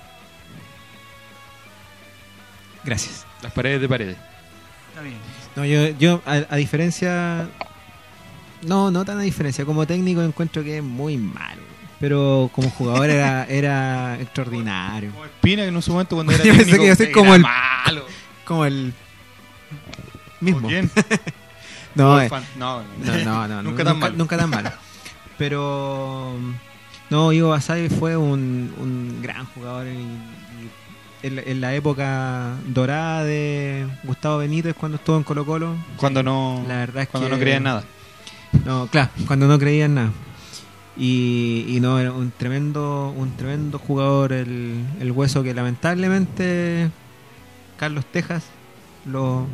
[2.84, 3.26] Gracias.
[3.42, 4.16] Las paredes de paredes.
[4.88, 5.16] Está bien.
[5.56, 7.48] No, yo, yo a, a diferencia.
[8.62, 9.64] No, no tan a diferencia.
[9.64, 11.62] Como técnico encuentro que es muy malo.
[12.00, 15.10] Pero como jugador era, era extraordinario.
[15.12, 17.06] Como Espina que en su momento cuando era Yo pensé técnico que iba a ser
[17.08, 18.04] era como el- malo.
[18.44, 18.92] Como el.
[20.40, 20.68] Mismo.
[21.94, 22.44] No, eh, fan.
[22.56, 24.14] no, no, no, no, nunca tan malo.
[24.16, 24.70] Nunca tan malo.
[25.36, 26.34] Pero.
[27.10, 30.70] No, Ivo Basay fue un, un gran jugador y, y
[31.22, 35.74] en, la- en la época dorada de Gustavo Benítez cuando estuvo en Colo Colo.
[35.96, 37.84] Cuando no, La verdad es cuando que- no creía en nada.
[38.64, 40.10] No, claro, cuando no creía en nada.
[40.96, 46.90] Y, y no, era un tremendo, un tremendo jugador el, el hueso que lamentablemente
[47.78, 48.44] Carlos Tejas
[49.06, 49.46] lo,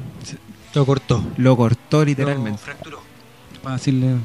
[0.74, 1.24] Lo cortó.
[1.36, 2.58] lo cortó literalmente.
[2.58, 3.00] fracturó.
[3.62, 4.16] Para decirle.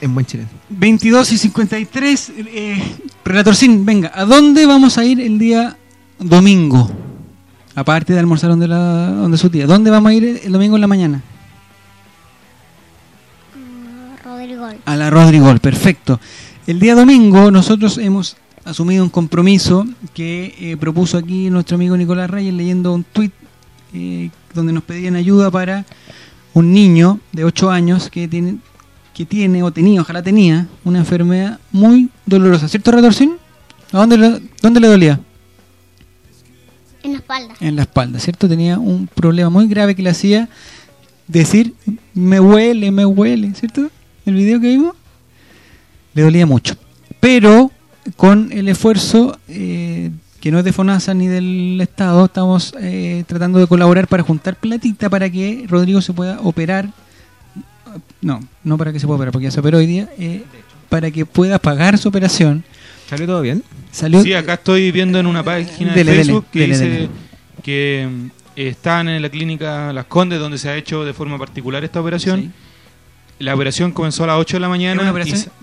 [0.00, 0.48] En buen chileno.
[0.70, 2.32] 22 y 53.
[2.36, 5.76] Eh, Relator Sin, venga, ¿a dónde vamos a ir el día
[6.18, 6.90] domingo?
[7.74, 9.66] Aparte de almorzar donde, la, donde su tía.
[9.66, 11.22] ¿Dónde vamos a ir el domingo en la mañana?
[13.54, 14.68] Mm, Rodrigo.
[14.86, 16.18] A la Rodrigol, perfecto.
[16.66, 22.30] El día domingo nosotros hemos asumido un compromiso que eh, propuso aquí nuestro amigo Nicolás
[22.30, 23.32] Reyes leyendo un tuit
[23.94, 25.84] eh, donde nos pedían ayuda para
[26.54, 28.56] un niño de 8 años que tiene,
[29.14, 32.68] que tiene o tenía, ojalá tenía, una enfermedad muy dolorosa.
[32.68, 33.32] ¿Cierto, Retorcín?
[33.92, 35.20] ¿A dónde, le- dónde le dolía?
[37.02, 37.54] En la espalda.
[37.60, 38.48] En la espalda, ¿cierto?
[38.48, 40.48] Tenía un problema muy grave que le hacía
[41.26, 41.74] decir,
[42.14, 43.90] me huele, me huele, ¿cierto?
[44.26, 44.94] El video que vimos
[46.14, 46.74] le dolía mucho.
[47.20, 47.70] Pero
[48.16, 50.10] con el esfuerzo eh,
[50.40, 54.56] que no es de FONASA ni del Estado, estamos eh, tratando de colaborar para juntar
[54.56, 56.88] platita para que Rodrigo se pueda operar.
[58.20, 60.08] No, no para que se pueda operar, porque ya se operó hoy día.
[60.18, 60.44] eh,
[60.88, 62.64] para que pueda pagar su operación.
[63.08, 63.62] ¿Salió todo bien?
[63.92, 66.88] Salió, Sí, acá estoy viendo en una página Dele, de dele, Facebook que dele, dice
[66.88, 67.08] dele.
[67.62, 68.26] que mm,
[68.56, 72.40] están en la clínica Las Condes donde se ha hecho de forma particular esta operación.
[72.40, 72.50] Sí.
[73.38, 75.12] La operación comenzó a las 8 de la mañana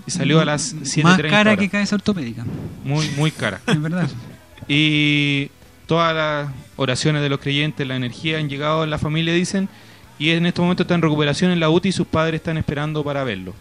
[0.06, 1.58] y salió a las 7.30 Más cara horas.
[1.58, 2.44] que cabeza ortopédica.
[2.84, 3.60] Muy, muy cara.
[3.66, 4.08] Es verdad.
[4.68, 5.50] Y
[5.86, 9.68] todas las oraciones de los creyentes, la energía han llegado en la familia, dicen,
[10.18, 13.02] y en este momento está en recuperación en la UTI y sus padres están esperando
[13.02, 13.54] para verlo.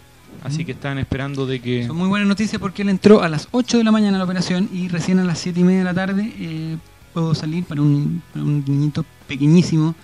[0.43, 1.88] Así que están esperando de que...
[1.88, 4.24] Son muy buenas noticias porque él entró a las 8 de la mañana a la
[4.24, 6.78] operación y recién a las 7 y media de la tarde eh,
[7.14, 9.95] puedo salir para un, para un niñito pequeñísimo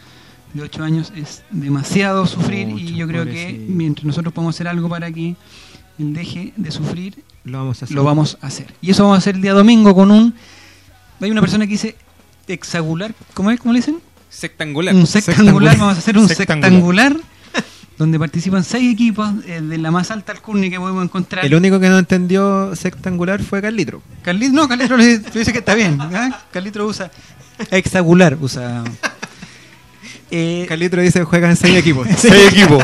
[0.54, 1.14] de 8 años.
[1.16, 5.36] Es demasiado sufrir y yo creo que mientras nosotros podemos hacer algo para que
[5.99, 7.95] él deje de sufrir, Lo vamos a hacer.
[7.95, 8.74] lo vamos a hacer.
[8.82, 10.34] Y eso vamos a hacer el día domingo con un...
[11.24, 11.96] Hay una persona que dice
[12.48, 13.60] hexagular, ¿cómo es?
[13.60, 14.00] ¿Cómo le dicen?
[14.30, 14.94] Sectangular.
[14.96, 16.72] Un sectangular, vamos a hacer un Sectangular.
[16.72, 17.18] sectangular
[17.98, 21.46] donde participan seis equipos eh, de la más alta alcurnia que podemos encontrar.
[21.46, 24.02] El único que no entendió sectangular fue Carlitro.
[24.24, 26.02] Carlit, no, Carlitro le le dice que está bien.
[26.02, 26.42] ¿ah?
[26.52, 27.12] Carlitro usa
[27.70, 28.84] hexagular, usa.
[30.32, 32.08] Eh, Carlitro dice juegan seis equipos.
[32.18, 32.84] Seis equipos.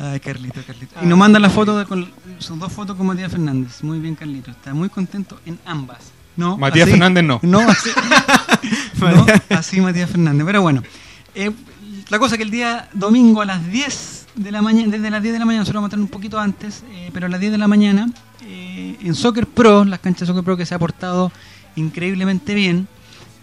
[0.00, 0.94] Ay, Carlito, Carlito.
[1.02, 3.82] Y nos manda la foto de- con sus dos fotos con Matías Fernández.
[3.82, 4.50] Muy bien, Carlito.
[4.50, 5.98] Está muy contento en ambas.
[6.38, 7.40] No, Matías así- Fernández no.
[7.42, 7.90] No, así,
[9.00, 9.26] no,
[9.56, 10.46] así Matías Fernández.
[10.46, 10.82] Pero bueno,
[11.34, 11.50] eh,
[12.08, 15.32] la cosa que el día domingo a las 10 de la mañana, desde las 10
[15.34, 17.50] de la mañana, nosotros vamos a estar un poquito antes, eh, pero a las 10
[17.52, 18.08] de la mañana,
[18.46, 21.32] eh, en Soccer Pro, las canchas de Soccer Pro que se ha portado
[21.74, 22.86] increíblemente bien,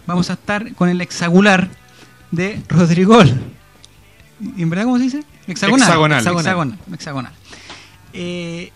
[0.06, 1.68] vamos a estar con el hexagular
[2.30, 3.28] de Rodrigol.
[4.56, 5.24] ¿Y ¿En verdad cómo se dice?
[5.46, 5.86] Hexagonal.
[5.86, 6.18] Hexagonal.
[6.20, 6.78] Hexagonal.
[6.94, 7.32] hexagonal.
[8.14, 8.72] Eh,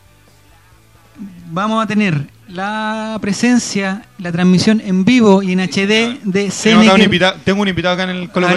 [1.51, 6.93] vamos a tener la presencia, la transmisión en vivo y en HD de Tengo, acá
[6.93, 7.05] un CNK.
[7.05, 8.57] invitado, tengo un invitado acá en el Colo Ah,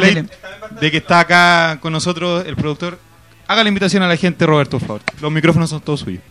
[0.80, 3.00] de que está acá con nosotros el productor.
[3.48, 5.02] Haga la invitación a la gente, Roberto, por favor.
[5.22, 6.22] Los micrófonos son todos suyos.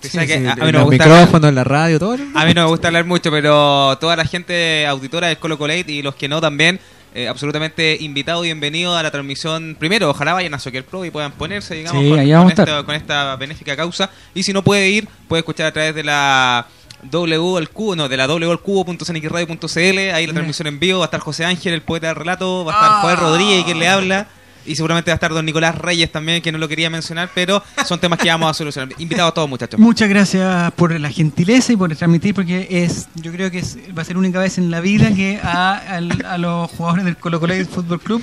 [0.00, 1.98] Sí, sabe que sí, a, a mí los no me gusta micrófonos, hablar, la radio,
[1.98, 2.14] todo.
[2.34, 5.90] a mí no me gusta hablar mucho, pero toda la gente auditora del Colo Colate
[5.90, 6.78] y los que no también,
[7.14, 9.76] eh, absolutamente invitados y bienvenidos a la transmisión.
[9.78, 12.60] Primero, ojalá vayan a Soccer Pro y puedan ponerse, digamos, Sí, con, ahí vamos con
[12.60, 14.10] a esta, con esta benéfica causa.
[14.34, 16.66] Y si no puede ir, puede escuchar a través de la
[17.02, 21.20] W al cubo, no, de la www.sanixradio.cl, ahí la transmisión en vivo, va a estar
[21.20, 24.28] José Ángel, el poeta del relato, va a estar Joel Rodríguez, quien le habla,
[24.68, 27.62] y seguramente va a estar don Nicolás Reyes también, que no lo quería mencionar, pero
[27.86, 28.94] son temas que vamos a solucionar.
[28.98, 29.80] Invitados a todos, muchachos.
[29.80, 34.02] Muchas gracias por la gentileza y por transmitir, porque es, yo creo que es- va
[34.02, 37.16] a ser la única vez en la vida que a, al- a los jugadores del
[37.16, 38.22] Colo Colo Fútbol Club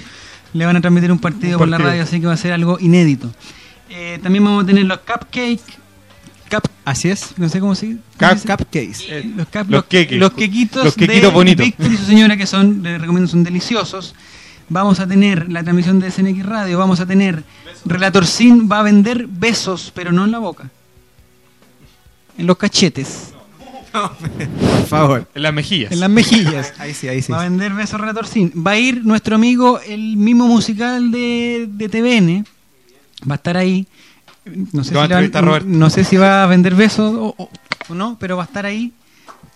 [0.54, 1.90] le van a transmitir un partido, Un por la partido.
[1.92, 3.34] radio, así que va a ser algo inédito.
[3.90, 5.62] Eh, también vamos a tener los cupcakes
[6.50, 7.34] cap, Así es.
[7.38, 8.00] no sé cómo se dice.
[8.20, 8.98] cupcakes.
[9.10, 10.20] Eh, los, cap- Los los- queques.
[10.20, 11.66] los quequitos Los de quequitos bonitos.
[11.66, 14.14] Víctor y su señora que son, les recomiendo, son deliciosos.
[14.70, 17.44] Vamos a tener la transmisión de SNX Radio, vamos a tener
[17.86, 20.70] Relator Sin va a vender besos, pero no en la boca.
[22.38, 23.32] En los cachetes,
[23.92, 25.28] Por favor.
[25.36, 25.92] En las mejillas.
[25.92, 26.74] en las mejillas.
[26.80, 27.32] Ahí sí, ahí sí.
[27.32, 28.52] Va a vender besos Relator Sin.
[28.66, 32.46] Va a ir nuestro amigo, el mismo musical de, de TVN.
[33.30, 33.88] Va a estar ahí.
[34.74, 35.68] No sé, si a va, Roberto.
[35.70, 37.50] no sé si va a vender besos o, o-
[37.90, 38.92] o no, pero va a estar ahí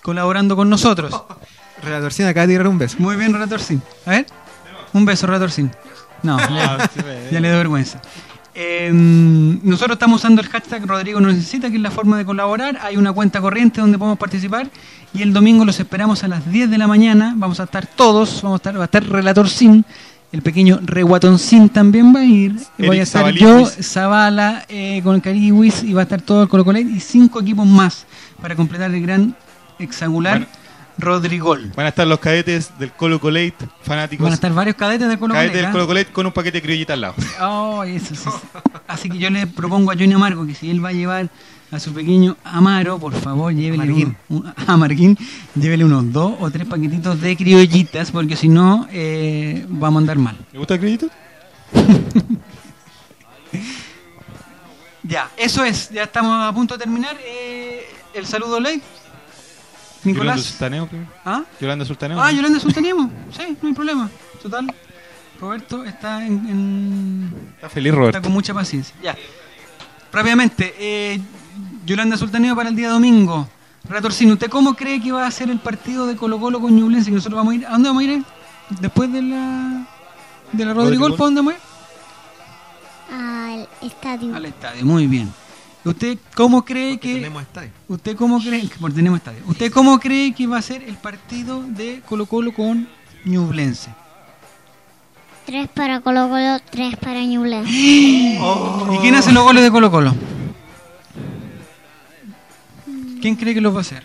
[0.01, 1.13] colaborando con nosotros.
[1.83, 2.95] Relatorcín acaba de tirar un beso.
[2.99, 3.81] Muy bien, Relator Sin.
[4.05, 4.25] A ver.
[4.93, 5.71] Un beso, Relator Sin.
[6.23, 6.89] No, ya,
[7.31, 8.01] ya le doy vergüenza.
[8.61, 12.77] Eh, nosotros estamos usando el hashtag Rodrigo nos necesita, que es la forma de colaborar.
[12.81, 14.69] Hay una cuenta corriente donde podemos participar.
[15.13, 17.33] Y el domingo los esperamos a las 10 de la mañana.
[17.37, 18.41] Vamos a estar todos.
[18.41, 19.85] Vamos a estar, va a estar Relator Sin.
[20.31, 22.55] El pequeño Reguatón Sin también va a ir.
[22.77, 23.65] Voy a estar yo.
[23.65, 25.83] Zavala, eh, con el Cariwis.
[25.83, 28.05] Y va a estar todo el Colo y cinco equipos más
[28.41, 29.35] para completar el gran
[29.79, 30.58] hexagular Bueno.
[30.99, 31.71] Rodrigol.
[31.75, 34.23] Van a estar los cadetes del Colo Colate, fanáticos.
[34.23, 35.87] Van a estar varios cadetes de Colo cadetes del Colo.
[35.87, 37.15] Colate con un paquete de criollita al lado.
[37.41, 38.59] Oh, eso, sí, sí.
[38.87, 41.29] Así que yo le propongo a Johnny Amargo que si él va a llevar
[41.71, 45.15] a su pequeño Amaro, por favor, llévele un, un- a Amarguín,
[45.55, 50.17] llévele unos dos o tres paquetitos de criollitas, porque si no, eh, vamos a andar
[50.17, 50.37] mal.
[50.51, 51.09] ¿Le gusta el criollito?
[55.03, 57.15] Ya, eso es, ya estamos a punto de terminar.
[57.25, 57.83] Eh,
[58.13, 58.81] el saludo ley.
[60.03, 60.41] Yolanda Nicolás.
[60.41, 61.11] Sultaneo, primero.
[61.25, 61.43] ¿Ah?
[61.59, 62.21] Yolanda Sultaneo.
[62.21, 63.11] Ah, Yolanda Sultanismo.
[63.35, 64.09] Sí, no hay problema.
[64.41, 64.73] Total.
[65.39, 68.17] Roberto está en- en, Está feliz, Roberto.
[68.17, 68.93] Está con mucha paciencia.
[69.01, 69.15] Ya.
[70.11, 71.19] Rápidamente, eh,
[71.85, 73.47] Yolanda Sultaneo para el día domingo.
[73.87, 77.09] Ratorcino, ¿usted cómo cree que va a ser el partido de Colo Colo con Ñublense?
[77.09, 77.65] Que nosotros vamos a ir.
[77.65, 78.23] ¿A dónde vamos a ir?
[78.81, 79.85] Después de la
[80.51, 81.11] de la Rodrigol.
[81.15, 81.61] ¿para dónde vamos a ir?
[83.11, 84.35] Al estadio.
[84.35, 85.31] Al estadio, muy bien.
[85.85, 87.71] ¿Usted cómo cree que Tenemos estadio.
[87.87, 89.41] usted cómo cree porque tenemos estadio?
[89.47, 92.87] ¿Usted cómo cree que va a ser el partido de Colo Colo con
[93.23, 93.89] Ñublense?
[95.45, 97.71] Tres para Colo Colo, tres para Ñublense.
[97.71, 100.13] ¿Y quién hace los goles de Colo Colo?
[103.21, 104.03] ¿Quién cree que los va a hacer?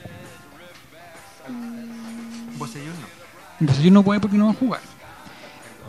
[2.57, 3.07] Bocellón no.
[3.61, 4.81] Entonces yo no puede porque no va a jugar.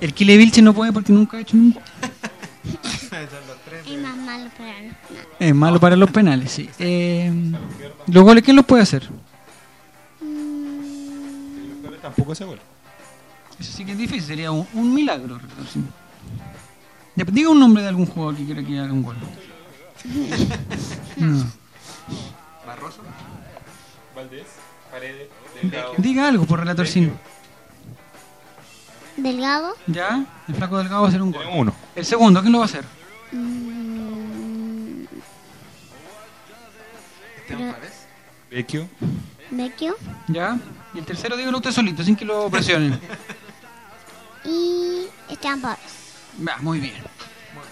[0.01, 1.83] El Kile Vilche no puede porque nunca ha hecho ningún gol.
[3.87, 5.27] Es más malo para los penales.
[5.39, 6.69] Es malo para los penales, sí.
[6.79, 7.31] Eh,
[8.07, 9.07] ¿Los goles quién los puede hacer?
[12.01, 12.59] Tampoco ese gol.
[13.59, 15.39] Eso sí que es difícil, sería un, un milagro.
[15.71, 15.81] sí.
[17.15, 19.15] Diga un nombre de algún jugador que quiera que haga un gol.
[21.17, 21.45] No.
[22.67, 23.01] Barroso.
[24.13, 24.43] Valdés,
[24.91, 25.29] Paredes,
[25.97, 27.13] Diga algo por relator sin.
[29.15, 29.75] Delgado.
[29.87, 30.25] ¿Ya?
[30.47, 31.45] El flaco delgado va a hacer un gol.
[31.53, 31.73] Uno.
[31.95, 32.83] El segundo, ¿quién lo va a hacer?
[33.35, 35.05] Mm,
[37.47, 37.75] pero-
[38.51, 38.87] Vecchio.
[39.51, 39.95] Vecchio.
[40.27, 40.57] ¿Ya?
[40.93, 42.99] Y el tercero, dígalo usted solito, sin que lo presionen.
[44.47, 45.79] Y Esteban Pávez.
[46.47, 46.93] Va, muy bien.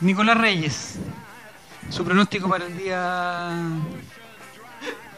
[0.02, 0.96] Nicolás Reyes.
[1.92, 3.52] Su pronóstico para el día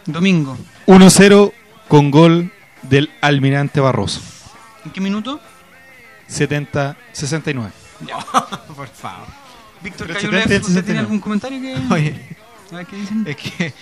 [0.05, 0.57] domingo.
[0.87, 1.53] 1-0
[1.87, 4.19] con gol del Almirante Barroso.
[4.83, 5.39] ¿En qué minuto?
[6.27, 7.71] 70, 69.
[8.75, 9.27] Por favor.
[9.85, 10.99] Víctor El Cayulef, 70 y el ¿usted tiene 69.
[10.99, 11.75] algún comentario que.?
[11.93, 12.37] Oye,
[12.71, 13.23] A ver qué dicen.
[13.27, 13.73] es que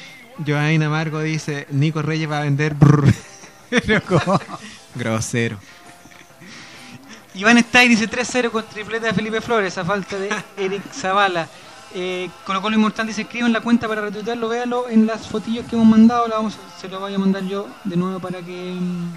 [0.46, 2.76] Joaina Amargo dice, Nico Reyes va a vender.
[4.96, 5.58] Grosero.
[7.36, 11.48] Iván Stay dice 3-0 con tripleta de Felipe Flores a falta de Eric Zavala.
[11.96, 15.76] Eh, Colo Colo Inmortal dice escriban la cuenta para retuitearlo, véalo en las fotillos que
[15.76, 18.76] hemos mandado, la vamos, a- se lo voy a mandar yo de nuevo para que...
[18.80, 19.14] mm,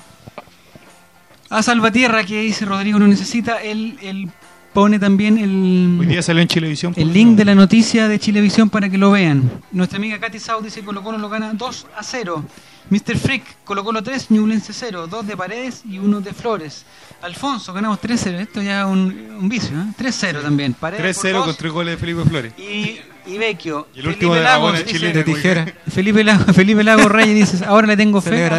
[1.50, 4.30] A Salvatierra que dice Rodrigo no necesita, él, él
[4.76, 5.96] pone también el...
[5.98, 6.92] Hoy día salió en Chilevisión.
[6.98, 9.50] El link de la noticia de Chilevisión para que lo vean.
[9.72, 12.44] Nuestra amiga Katy Sau dice Colo Colo lo gana 2 a 0.
[12.90, 13.16] Mr.
[13.16, 15.06] Freak, Colo Colo 3, Ñublense 0.
[15.10, 16.84] 2 de Paredes y 1 de Flores.
[17.22, 18.34] Alfonso, ganamos 3-0.
[18.38, 19.86] Esto ya es un, un vicio, ¿eh?
[19.98, 20.74] 3-0 también.
[20.74, 21.44] Paredes por 3-0 dos.
[21.46, 22.52] con tres goles de Felipe Flores.
[22.58, 23.88] Y, y Vecchio.
[23.94, 25.72] Y el último de la Lagos buena dice- De tijera.
[25.90, 28.56] Felipe Lago, Felipe Lago Reyes dice, ahora le tengo fe a,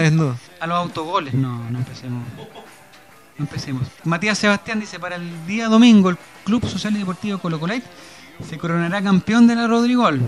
[0.61, 1.35] a los autogoles.
[1.35, 2.23] No, no empecemos.
[3.39, 3.83] Empecemos.
[4.03, 7.83] Matías Sebastián dice, para el día domingo el Club Social y Deportivo Colo Colate
[8.47, 10.21] se coronará campeón de la Rodrigol.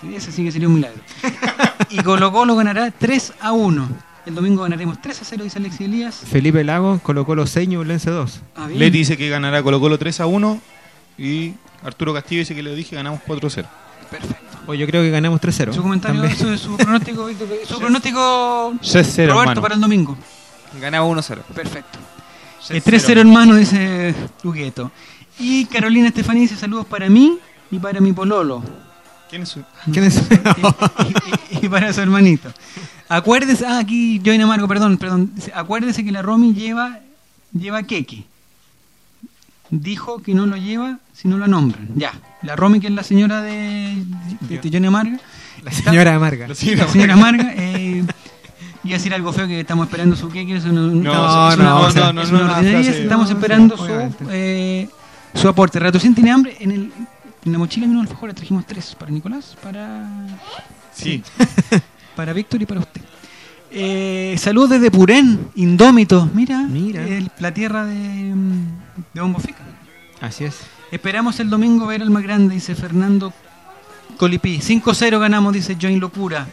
[0.00, 1.00] Sí, ese sí que sería un milagro.
[1.90, 3.88] y Colo Colo ganará 3 a 1.
[4.26, 6.14] El domingo ganaremos 3 a 0, dice Alexis Elías.
[6.30, 8.40] Felipe Lago colocó los 6 Ñublense 2.
[8.56, 8.68] Ah.
[8.68, 10.60] Leti dice que ganará Colo Colo 3 a 1
[11.18, 13.68] y Arturo Castillo dice que le dije ganamos 4 a 0.
[14.10, 14.58] Perfecto.
[14.66, 15.72] O yo creo que ganamos 3-0.
[15.72, 19.62] Su comentario, su, su pronóstico, Víctor, su pronóstico 6-0, Roberto hermano.
[19.62, 20.16] para el domingo.
[20.80, 21.42] Ganaba 1-0.
[21.54, 21.98] Perfecto.
[22.68, 24.90] Eh, 3-0 hermano, dice Hugueto.
[25.38, 27.38] Y Carolina Estefanía dice saludos para mí
[27.70, 28.62] y para mi pololo.
[29.30, 30.16] ¿Quién es su- ¿Quién es?
[31.62, 32.52] y, y para su hermanito.
[33.08, 35.32] Acuérdese, ah, aquí Join Amargo, perdón, perdón.
[35.54, 36.98] Acuérdese que la Romy lleva,
[37.52, 38.24] lleva queque.
[39.70, 41.88] Dijo que no lo lleva si no la nombran.
[41.94, 42.12] Ya.
[42.42, 44.04] La Romy, que es la señora de,
[44.40, 45.18] de, de Johnny Amarga.
[45.62, 46.48] La señora Amarga.
[46.48, 47.52] La señora Amarga.
[47.56, 48.04] eh,
[48.84, 50.56] iba a decir algo feo que estamos esperando su queque.
[50.56, 52.80] Es una, No, es una- no, es una- no, no, es no, una no, ordinaria,
[52.90, 54.88] frase- Estamos no, esperando su, eh,
[55.34, 55.78] su aporte.
[55.78, 56.56] Ratocín tiene hambre.
[56.60, 56.92] En, el,
[57.44, 58.34] en la mochila vino alfajores.
[58.34, 60.06] Trajimos tres para Nicolás, para
[60.94, 61.22] Sí.
[62.16, 63.00] para Víctor y para usted.
[63.72, 66.28] Eh, saludos desde Purén, Indómito.
[66.34, 67.94] Mira, el- la tierra de,
[68.34, 68.64] mm,
[69.14, 69.60] de Bombo Fica.
[70.20, 70.56] Así es.
[70.90, 73.32] Esperamos el domingo ver al más grande, dice Fernando
[74.16, 74.58] Colipí.
[74.60, 76.48] 5-0 ganamos, dice Join Locura.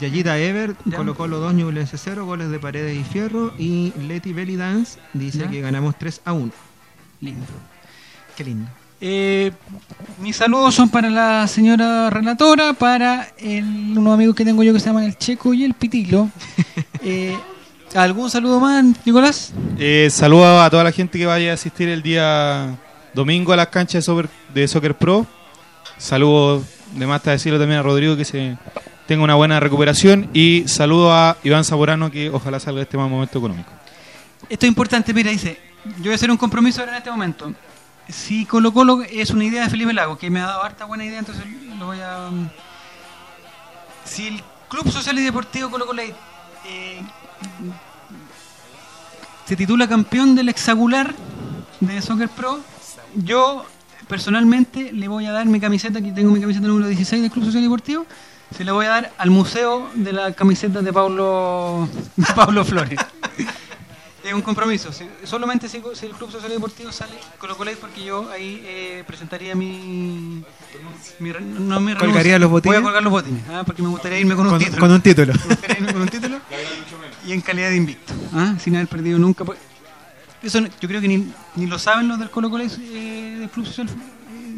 [0.00, 0.96] Yayita Ever, Ya.
[0.98, 3.52] Colo Colo 2, Ñublense 0, goles de Paredes y Fierro.
[3.58, 5.50] Y Leti Belly Dance dice Ya.
[5.50, 6.52] que ganamos 3 a 1.
[7.20, 7.46] Lindo.
[8.36, 8.70] Qué lindo.
[9.02, 9.50] Eh,
[10.20, 13.64] mis saludos son para la señora relatora, para el,
[13.96, 16.28] unos amigos que tengo yo que se llaman el Checo y el Pitilo.
[17.02, 17.34] Eh,
[17.94, 19.54] ¿Algún saludo más, Nicolás?
[19.78, 22.76] Eh, saludo a toda la gente que vaya a asistir el día
[23.14, 25.26] domingo a las canchas de Soccer, de Soccer Pro.
[25.96, 26.64] Saludos,
[26.94, 28.58] de más está decirlo también a Rodrigo que se
[29.10, 30.30] tenga una buena recuperación.
[30.32, 33.68] Y saludo a Iván Zamorano que ojalá salga de este mal momento económico.
[34.48, 35.58] Esto es importante, mira, dice,
[35.96, 37.52] yo voy a hacer un compromiso ahora en este momento.
[38.08, 41.04] Si Colo Colo es una idea de Felipe Lago, que me ha dado harta buena
[41.04, 41.42] idea, entonces
[41.76, 42.28] lo voy a...
[42.30, 42.50] mm,
[44.04, 47.02] Si el Club Social y Deportivo Colo Colo eh,
[49.44, 51.16] se titula campeón del hexagular
[51.80, 52.60] de Soccer Pro,
[53.16, 53.64] yo
[54.06, 57.44] personalmente le voy a dar mi camiseta, aquí tengo mi camiseta número 16 del Club
[57.46, 58.06] Social y Deportivo,
[58.56, 62.98] se la voy a dar al museo de la camiseta de Pablo, de Pablo Flores.
[64.22, 64.92] Es un compromiso.
[64.92, 69.02] Si- solamente si, si el Club Social Deportivo sale Colo Colo porque yo ahí eh,
[69.06, 70.44] presentaría mi,
[71.20, 72.76] mi no mi ¿Colgaría los botines?
[72.76, 74.78] Voy a colgar los botines, ah, porque me gustaría irme con un Con- título.
[74.80, 75.32] con un título.
[75.32, 76.38] Me gustaría irme con un título
[77.26, 79.44] y en calidad de invicto, ah, sin haber perdido nunca.
[79.44, 79.58] pues.
[80.42, 83.48] Eso no- yo creo que ni, ni lo saben los del Colo Colo eh, del
[83.50, 83.92] Club Social eh,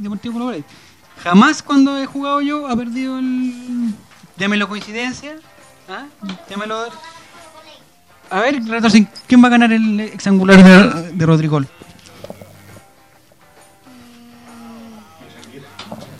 [0.00, 0.64] Deportivo Colo Colo.
[1.22, 3.94] Jamás cuando he jugado yo ha perdido el
[4.36, 5.36] llámelo coincidencia,
[5.88, 6.06] ah,
[6.50, 6.86] llámelo
[8.32, 11.68] a ver, Retorcín, ¿quién va a ganar el hexangular de, de Rodrigol?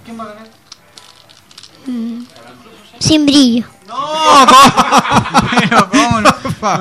[0.05, 0.49] ¿Quién va a ganar?
[1.86, 2.24] Mm.
[2.99, 3.64] Sin brillo.
[3.88, 3.97] No,
[4.47, 5.51] ¿cómo?
[5.59, 6.20] Pero, ¿cómo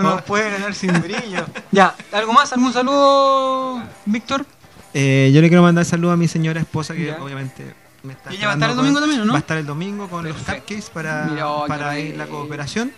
[0.01, 0.17] no?
[0.25, 1.45] Puede ganar sin brillo.
[1.71, 2.51] Ya, ¿algo más?
[2.51, 4.45] ¿Algún saludo, Víctor?
[4.93, 7.23] Eh, yo le quiero mandar saludos a mi señora esposa que Ya.
[7.23, 7.73] obviamente
[8.03, 9.33] me está ¿Ella va a estar el domingo con- también no?
[9.33, 12.91] Va a estar el domingo con los cupcakes para, Mira, oh, para ir la cooperación.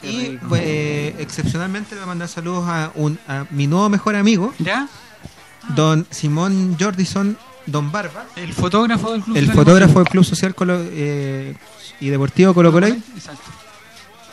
[0.00, 3.88] Qué Y pues, eh, excepcionalmente le voy a mandar saludos a, un, a mi nuevo
[3.88, 4.88] mejor amigo, ¿Ya?
[5.74, 7.36] don Simón Jordison
[7.66, 9.36] Don Barba, El fotógrafo del club.
[9.36, 11.54] el Social fotógrafo del Club Social Colo- eh,
[12.00, 13.42] y Deportivo Colo Colo, Exacto.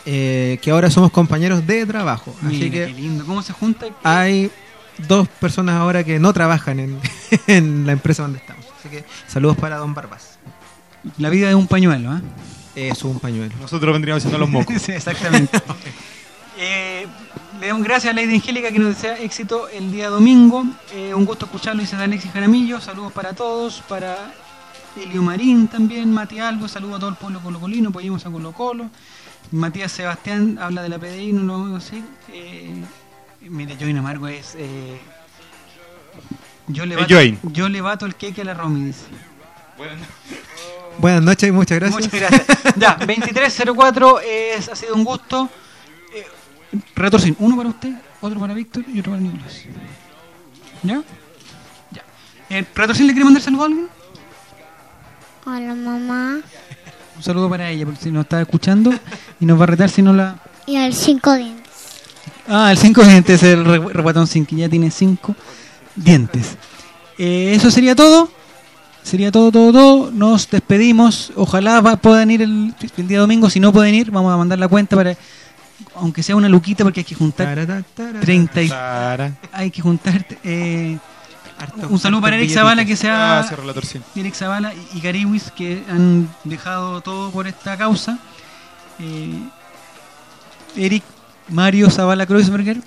[0.06, 2.34] eh, que ahora somos compañeros de trabajo.
[2.46, 3.26] Así que qué lindo.
[3.26, 3.86] ¿Cómo se junta?
[4.04, 4.50] hay
[5.08, 6.98] dos personas ahora que no trabajan en,
[7.48, 8.64] en la empresa donde estamos.
[8.86, 10.38] Así que saludos para Don Barbas.
[11.18, 12.20] La vida es un pañuelo, ¿ah?
[12.76, 13.54] Es un pañuelo.
[13.60, 14.80] Nosotros vendríamos siendo los mocos.
[14.82, 15.60] sí, exactamente.
[16.58, 17.06] Eh,
[17.60, 20.64] le damos gracias a Lady Angélica que nos desea éxito el día domingo.
[20.94, 22.80] Eh, un gusto escucharlo, dice Alexis Jaramillo.
[22.80, 24.32] Saludos para todos, para
[24.96, 26.66] Elio Marín también, Mati Algo.
[26.66, 28.88] Saludos a todo el pueblo colocolino, apoyemos a Colo Colo.
[29.50, 32.04] Matías Sebastián habla de la PDI, no lo vamos a decir.
[32.32, 32.82] Eh,
[33.42, 34.56] mire, Join Amargo es...
[36.68, 37.38] yo, le Eh, bato, Join.
[37.52, 39.04] yo le bato el queque a la Romy, dice.
[40.98, 42.02] Buenas noches y muchas gracias.
[42.04, 42.58] Muchas gracias.
[42.76, 45.48] Ya, 2304, es, ha sido un gusto.
[46.14, 46.26] Eh,
[46.94, 49.62] Retorcín, uno para usted, otro para Víctor y otro para Nicolás.
[50.82, 51.02] ¿Ya?
[51.90, 52.02] Ya.
[52.50, 53.88] Eh, ¿Retorcín le quiere mandar saludo a alguien?
[55.44, 56.38] Hola mamá.
[57.16, 58.92] Un saludo para ella, porque si nos está escuchando
[59.40, 60.36] y nos va a retar si no la...
[60.66, 61.64] Y al cinco dientes.
[62.48, 65.34] Ah, el 5 dientes es el re- repatón sin que ya tiene 5
[65.96, 66.56] dientes.
[67.18, 68.30] Eh, eso sería todo.
[69.02, 70.10] Sería todo, todo, todo.
[70.10, 71.32] Nos despedimos.
[71.36, 73.48] Ojalá va- puedan ir el, el día domingo.
[73.50, 75.16] Si no pueden ir, vamos a mandar la cuenta para,
[75.94, 77.84] aunque sea una luquita, porque hay que juntar
[78.20, 78.70] 30 y,
[79.52, 80.26] hay que juntar.
[80.44, 80.98] eh,
[81.88, 83.42] un saludo para Eric Zavala que sea
[83.82, 84.00] sí.
[84.16, 88.18] Eric Zavala y, y Cariwis que han dejado todo por esta causa.
[88.98, 89.38] Eh,
[90.76, 91.02] Eric
[91.48, 92.78] Mario Zavala Kreuzberger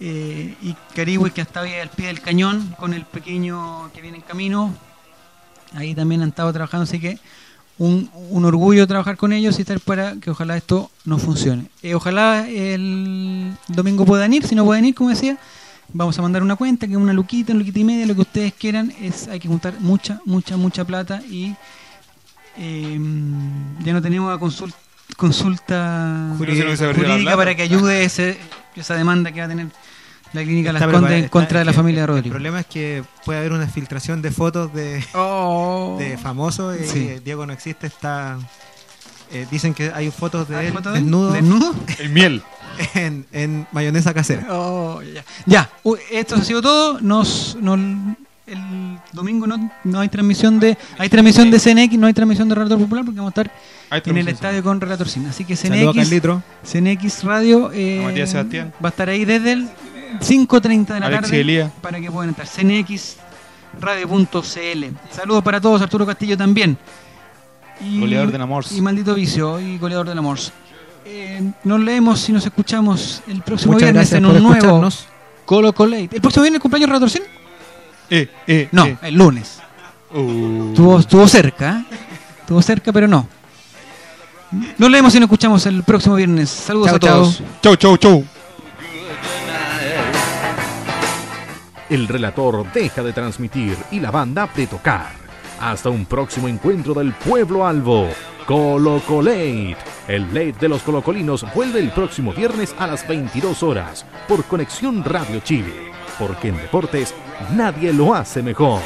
[0.00, 4.22] eh, y Cariwis que ahí al pie del cañón con el pequeño que viene en
[4.22, 4.74] camino.
[5.74, 7.18] Ahí también han estado trabajando, así que
[7.78, 11.66] un, un orgullo trabajar con ellos y estar para que ojalá esto no funcione.
[11.82, 15.36] Eh, ojalá el domingo puedan ir, si no pueden ir, como decía,
[15.92, 18.22] vamos a mandar una cuenta, que es una luquita, una luquita y media, lo que
[18.22, 21.54] ustedes quieran, es hay que juntar mucha, mucha, mucha plata y
[22.58, 22.98] Eh,
[23.84, 24.72] ya no tenemos a consul-
[25.18, 26.74] consulta Jurídica.
[26.94, 27.36] Plata.
[27.36, 28.38] para que ayude ese,
[28.80, 29.66] esa demanda que va a tener
[30.32, 33.04] la clínica Las Condes en está- contra de la familia de El problema es que
[33.24, 34.94] puede haber una filtración de fotos de,
[35.98, 36.92] de famosos y Oh.
[36.92, 36.98] Sí.
[37.08, 38.38] eh, Diego no existe, está...
[39.32, 40.92] eh, dicen que hay fotos de ¿Hay él él?
[40.92, 41.74] desnudo, ¿Desnudo?
[41.98, 42.42] El miel.
[42.94, 44.46] En, en mayonesa casera.
[44.50, 45.24] Oh, ya.
[45.46, 47.00] Ya, u- esto ha sido todo.
[47.00, 47.78] Nos, nos-
[48.46, 52.54] el domingo no, no hay transmisión de hay transmisión de CNX, no hay transmisión de
[52.54, 53.52] Relator Popular porque vamos a estar
[54.04, 55.26] en el estadio con Relator Sin.
[55.26, 56.10] Así que CNX.
[56.64, 58.72] CNX Radio eh, Sebastián.
[58.82, 59.68] va a estar ahí desde el
[60.20, 62.46] 5.30 de la Alexis tarde para que puedan estar.
[62.46, 63.16] CNX
[63.80, 64.84] Radio.cl.
[65.10, 66.78] Saludos para todos, Arturo Castillo también.
[67.80, 68.72] Y, Goleador de Namors.
[68.72, 70.52] Y maldito vicio, y goleador de Namors.
[71.04, 74.88] Eh, nos leemos y nos escuchamos el próximo Muchas viernes en un nuevo.
[75.44, 76.16] Colo Colate.
[76.16, 77.45] ¿El próximo viernes cumpleaños de Relator Sin?
[78.10, 78.96] Eh, eh, No, eh.
[79.02, 79.60] el lunes.
[80.12, 80.68] Uh.
[80.68, 81.84] Estuvo, estuvo cerca,
[82.40, 83.28] estuvo cerca, pero no.
[84.78, 86.48] Nos leemos y nos escuchamos el próximo viernes.
[86.48, 87.42] Saludos Chau, a todos.
[87.62, 88.24] Chau, chau, chau.
[91.88, 95.12] El relator deja de transmitir y la banda de tocar.
[95.60, 98.08] Hasta un próximo encuentro del pueblo albo.
[98.46, 99.76] Colo Colate.
[100.08, 105.02] El late de los colocolinos vuelve el próximo viernes a las 22 horas por Conexión
[105.04, 105.72] Radio Chile.
[106.18, 107.14] Porque en deportes
[107.54, 108.80] nadie lo hace mejor.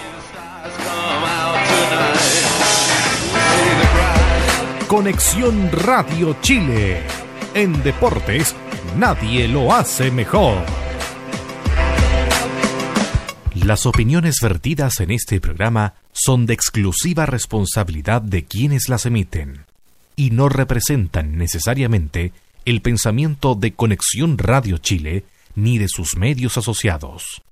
[4.88, 7.02] Conexión Radio Chile.
[7.54, 8.56] En deportes
[8.96, 10.58] nadie lo hace mejor.
[13.54, 19.64] Las opiniones vertidas en este programa son de exclusiva responsabilidad de quienes las emiten
[20.16, 22.32] y no representan necesariamente
[22.64, 25.24] el pensamiento de Conexión Radio Chile
[25.54, 27.42] ni de sus medios asociados.